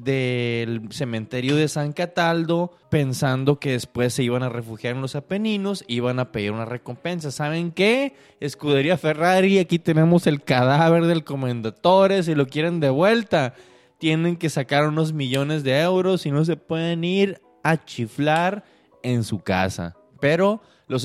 del 0.03 0.81
cementerio 0.91 1.55
de 1.55 1.67
San 1.67 1.93
Cataldo, 1.93 2.71
pensando 2.89 3.59
que 3.59 3.71
después 3.71 4.13
se 4.13 4.23
iban 4.23 4.43
a 4.43 4.49
refugiar 4.49 4.95
en 4.95 5.01
los 5.01 5.15
Apeninos, 5.15 5.83
iban 5.87 6.19
a 6.19 6.31
pedir 6.31 6.51
una 6.51 6.65
recompensa. 6.65 7.31
¿Saben 7.31 7.71
qué? 7.71 8.13
Escudería 8.39 8.97
Ferrari, 8.97 9.59
aquí 9.59 9.79
tenemos 9.79 10.27
el 10.27 10.43
cadáver 10.43 11.05
del 11.05 11.23
comendatore, 11.23 12.23
si 12.23 12.35
lo 12.35 12.47
quieren 12.47 12.79
de 12.79 12.89
vuelta, 12.89 13.53
tienen 13.97 14.35
que 14.35 14.49
sacar 14.49 14.87
unos 14.87 15.13
millones 15.13 15.63
de 15.63 15.79
euros 15.81 16.25
y 16.25 16.31
no 16.31 16.43
se 16.45 16.57
pueden 16.57 17.03
ir 17.03 17.41
a 17.63 17.83
chiflar 17.83 18.63
en 19.03 19.23
su 19.23 19.39
casa. 19.39 19.95
Pero 20.19 20.61
los, 20.87 21.03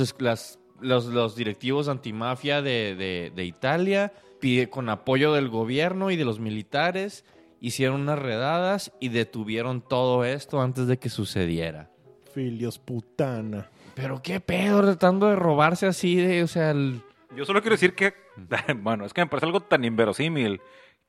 los 0.81 1.37
directivos 1.37 1.89
antimafia 1.89 2.63
de, 2.63 2.95
de- 2.97 3.33
de 3.35 3.45
Italia, 3.45 4.13
pide, 4.41 4.69
con 4.71 4.89
apoyo 4.89 5.33
del 5.35 5.49
gobierno 5.49 6.11
y 6.11 6.17
de 6.17 6.25
los 6.25 6.41
militares, 6.41 7.25
hicieron 7.61 8.01
unas 8.03 8.19
redadas 8.19 8.93
y 9.01 9.09
detuvieron 9.11 9.81
todo 9.83 10.25
esto 10.25 10.61
antes 10.61 10.87
de 10.87 10.99
que 10.99 11.09
sucediera. 11.09 11.91
Filios 12.35 12.79
putana. 12.79 13.69
Pero 13.95 14.23
qué 14.23 14.41
pedo, 14.41 14.83
tratando 14.83 15.27
de 15.29 15.37
robarse 15.37 15.87
así, 15.87 16.17
de, 16.17 16.43
o 16.43 16.47
sea, 16.47 16.71
el- 16.71 17.03
Yo 17.37 17.45
solo 17.45 17.61
quiero 17.61 17.75
decir 17.75 17.95
que, 17.95 18.15
bueno, 18.77 19.05
es 19.05 19.13
que 19.13 19.21
me 19.21 19.27
parece 19.27 19.47
algo 19.47 19.61
tan 19.61 19.85
inverosímil 19.85 20.61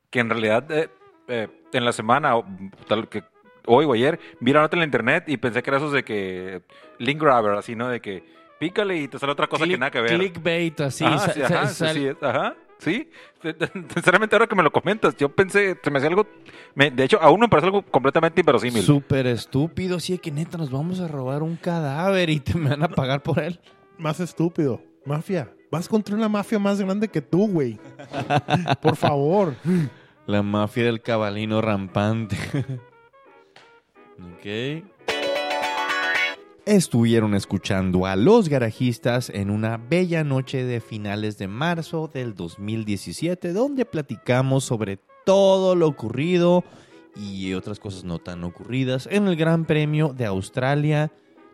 que 0.09 0.19
en 0.19 0.29
realidad 0.29 0.69
eh, 0.71 0.89
eh, 1.27 1.47
en 1.73 1.85
la 1.85 1.93
semana, 1.93 2.35
o 2.37 2.45
tal 2.87 3.07
que 3.07 3.23
hoy 3.67 3.85
o 3.85 3.93
ayer, 3.93 4.19
vi 4.39 4.51
la 4.51 4.61
nota 4.61 4.75
en 4.75 4.79
la 4.79 4.85
internet 4.85 5.25
y 5.27 5.37
pensé 5.37 5.61
que 5.63 5.69
era 5.69 5.77
esos 5.77 5.93
de 5.93 6.03
que 6.03 6.63
link 6.97 7.21
grabber, 7.21 7.53
así, 7.53 7.75
¿no? 7.75 7.87
De 7.87 8.01
que 8.01 8.23
pícale 8.59 8.97
y 8.97 9.07
te 9.07 9.17
sale 9.19 9.31
otra 9.31 9.47
cosa 9.47 9.65
que 9.67 9.77
nada 9.77 9.91
que 9.91 10.01
ver. 10.01 10.17
clickbait 10.17 10.81
así. 10.81 11.05
Ajá, 11.05 11.19
sa- 11.19 11.33
sí, 11.33 11.39
sa- 11.39 11.45
ajá, 11.45 11.67
sí, 11.67 11.75
sal- 11.75 11.95
sí, 11.95 12.09
ajá, 12.21 12.55
sí. 12.81 13.09
Sinceramente, 13.93 14.35
ahora 14.35 14.47
que 14.47 14.55
me 14.55 14.63
lo 14.63 14.71
comentas, 14.71 15.15
yo 15.17 15.29
pensé, 15.29 15.77
se 15.81 15.89
me 15.91 15.97
hacía 15.97 16.09
algo. 16.09 16.27
me- 16.75 16.91
de 16.91 17.03
hecho, 17.03 17.19
aún 17.21 17.39
me 17.39 17.47
parece 17.47 17.67
algo 17.67 17.81
completamente 17.83 18.41
inverosímil. 18.41 18.83
Súper 18.83 19.27
estúpido, 19.27 19.99
sí, 19.99 20.17
que 20.17 20.31
neta, 20.31 20.57
nos 20.57 20.69
vamos 20.71 20.99
a 20.99 21.07
robar 21.07 21.43
un 21.43 21.55
cadáver 21.55 22.29
y 22.29 22.39
te 22.39 22.55
me 22.57 22.69
van 22.69 22.83
a 22.83 22.89
pagar 22.89 23.23
por 23.23 23.39
él. 23.39 23.59
Más 23.97 24.19
estúpido. 24.19 24.81
Mafia. 25.05 25.51
Vas 25.71 25.87
contra 25.87 26.15
una 26.15 26.27
mafia 26.27 26.59
más 26.59 26.81
grande 26.81 27.07
que 27.07 27.21
tú, 27.21 27.47
güey. 27.47 27.79
Por 28.81 28.95
favor. 28.97 29.55
La 30.27 30.43
mafia 30.43 30.83
del 30.83 31.01
cabalino 31.01 31.61
rampante. 31.61 32.35
ok. 34.19 34.83
Estuvieron 36.65 37.33
escuchando 37.33 38.05
a 38.05 38.15
los 38.15 38.47
garajistas 38.47 39.31
en 39.31 39.49
una 39.49 39.77
bella 39.77 40.23
noche 40.23 40.63
de 40.63 40.79
finales 40.79 41.39
de 41.39 41.47
marzo 41.47 42.07
del 42.07 42.35
2017, 42.35 43.51
donde 43.51 43.83
platicamos 43.83 44.63
sobre 44.63 44.99
todo 45.25 45.73
lo 45.75 45.87
ocurrido 45.87 46.63
y 47.15 47.55
otras 47.55 47.79
cosas 47.79 48.03
no 48.03 48.19
tan 48.19 48.43
ocurridas 48.43 49.07
en 49.09 49.27
el 49.27 49.37
Gran 49.37 49.65
Premio 49.65 50.13
de 50.13 50.27
Australia 50.27 51.11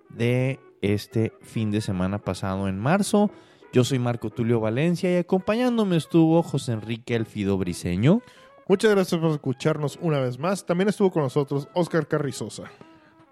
de 0.09 0.59
este 0.81 1.31
fin 1.39 1.71
de 1.71 1.79
semana 1.79 2.17
pasado 2.17 2.67
en 2.67 2.77
marzo. 2.77 3.31
Yo 3.71 3.85
soy 3.85 3.99
Marco 3.99 4.29
Tulio 4.29 4.59
Valencia 4.59 5.09
y 5.09 5.15
acompañándome 5.15 5.95
estuvo 5.95 6.43
José 6.43 6.73
Enrique 6.73 7.15
Elfido 7.15 7.57
Briseño. 7.57 8.21
Muchas 8.67 8.91
gracias 8.91 9.21
por 9.21 9.31
escucharnos 9.31 9.97
una 10.01 10.19
vez 10.19 10.37
más. 10.37 10.65
También 10.65 10.89
estuvo 10.89 11.11
con 11.11 11.23
nosotros 11.23 11.69
Oscar 11.73 12.09
Carrizosa. 12.09 12.69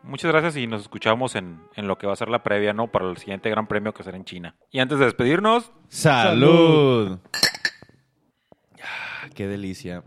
Muchas 0.07 0.31
gracias 0.31 0.55
y 0.57 0.67
nos 0.67 0.81
escuchamos 0.83 1.35
en, 1.35 1.59
en 1.75 1.87
lo 1.87 1.97
que 1.97 2.05
va 2.07 2.13
a 2.13 2.15
ser 2.15 2.29
la 2.29 2.43
previa, 2.43 2.73
¿no? 2.73 2.91
Para 2.91 3.09
el 3.09 3.17
siguiente 3.17 3.49
gran 3.49 3.67
premio 3.67 3.93
que 3.93 4.03
será 4.03 4.17
en 4.17 4.25
China. 4.25 4.55
Y 4.71 4.79
antes 4.79 4.99
de 4.99 5.05
despedirnos, 5.05 5.71
¡Salud! 5.89 7.19
Ah, 8.81 9.27
¡Qué 9.33 9.47
delicia! 9.47 10.03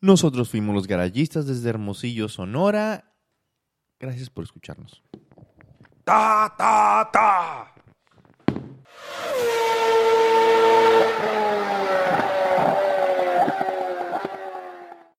Nosotros 0.00 0.50
fuimos 0.50 0.74
los 0.74 0.86
garayistas 0.86 1.46
desde 1.46 1.68
Hermosillo, 1.70 2.28
Sonora. 2.28 3.12
Gracias 4.00 4.30
por 4.30 4.44
escucharnos. 4.44 5.02
¡Ta, 6.04 6.54
ta, 6.56 7.08
ta! 7.12 7.74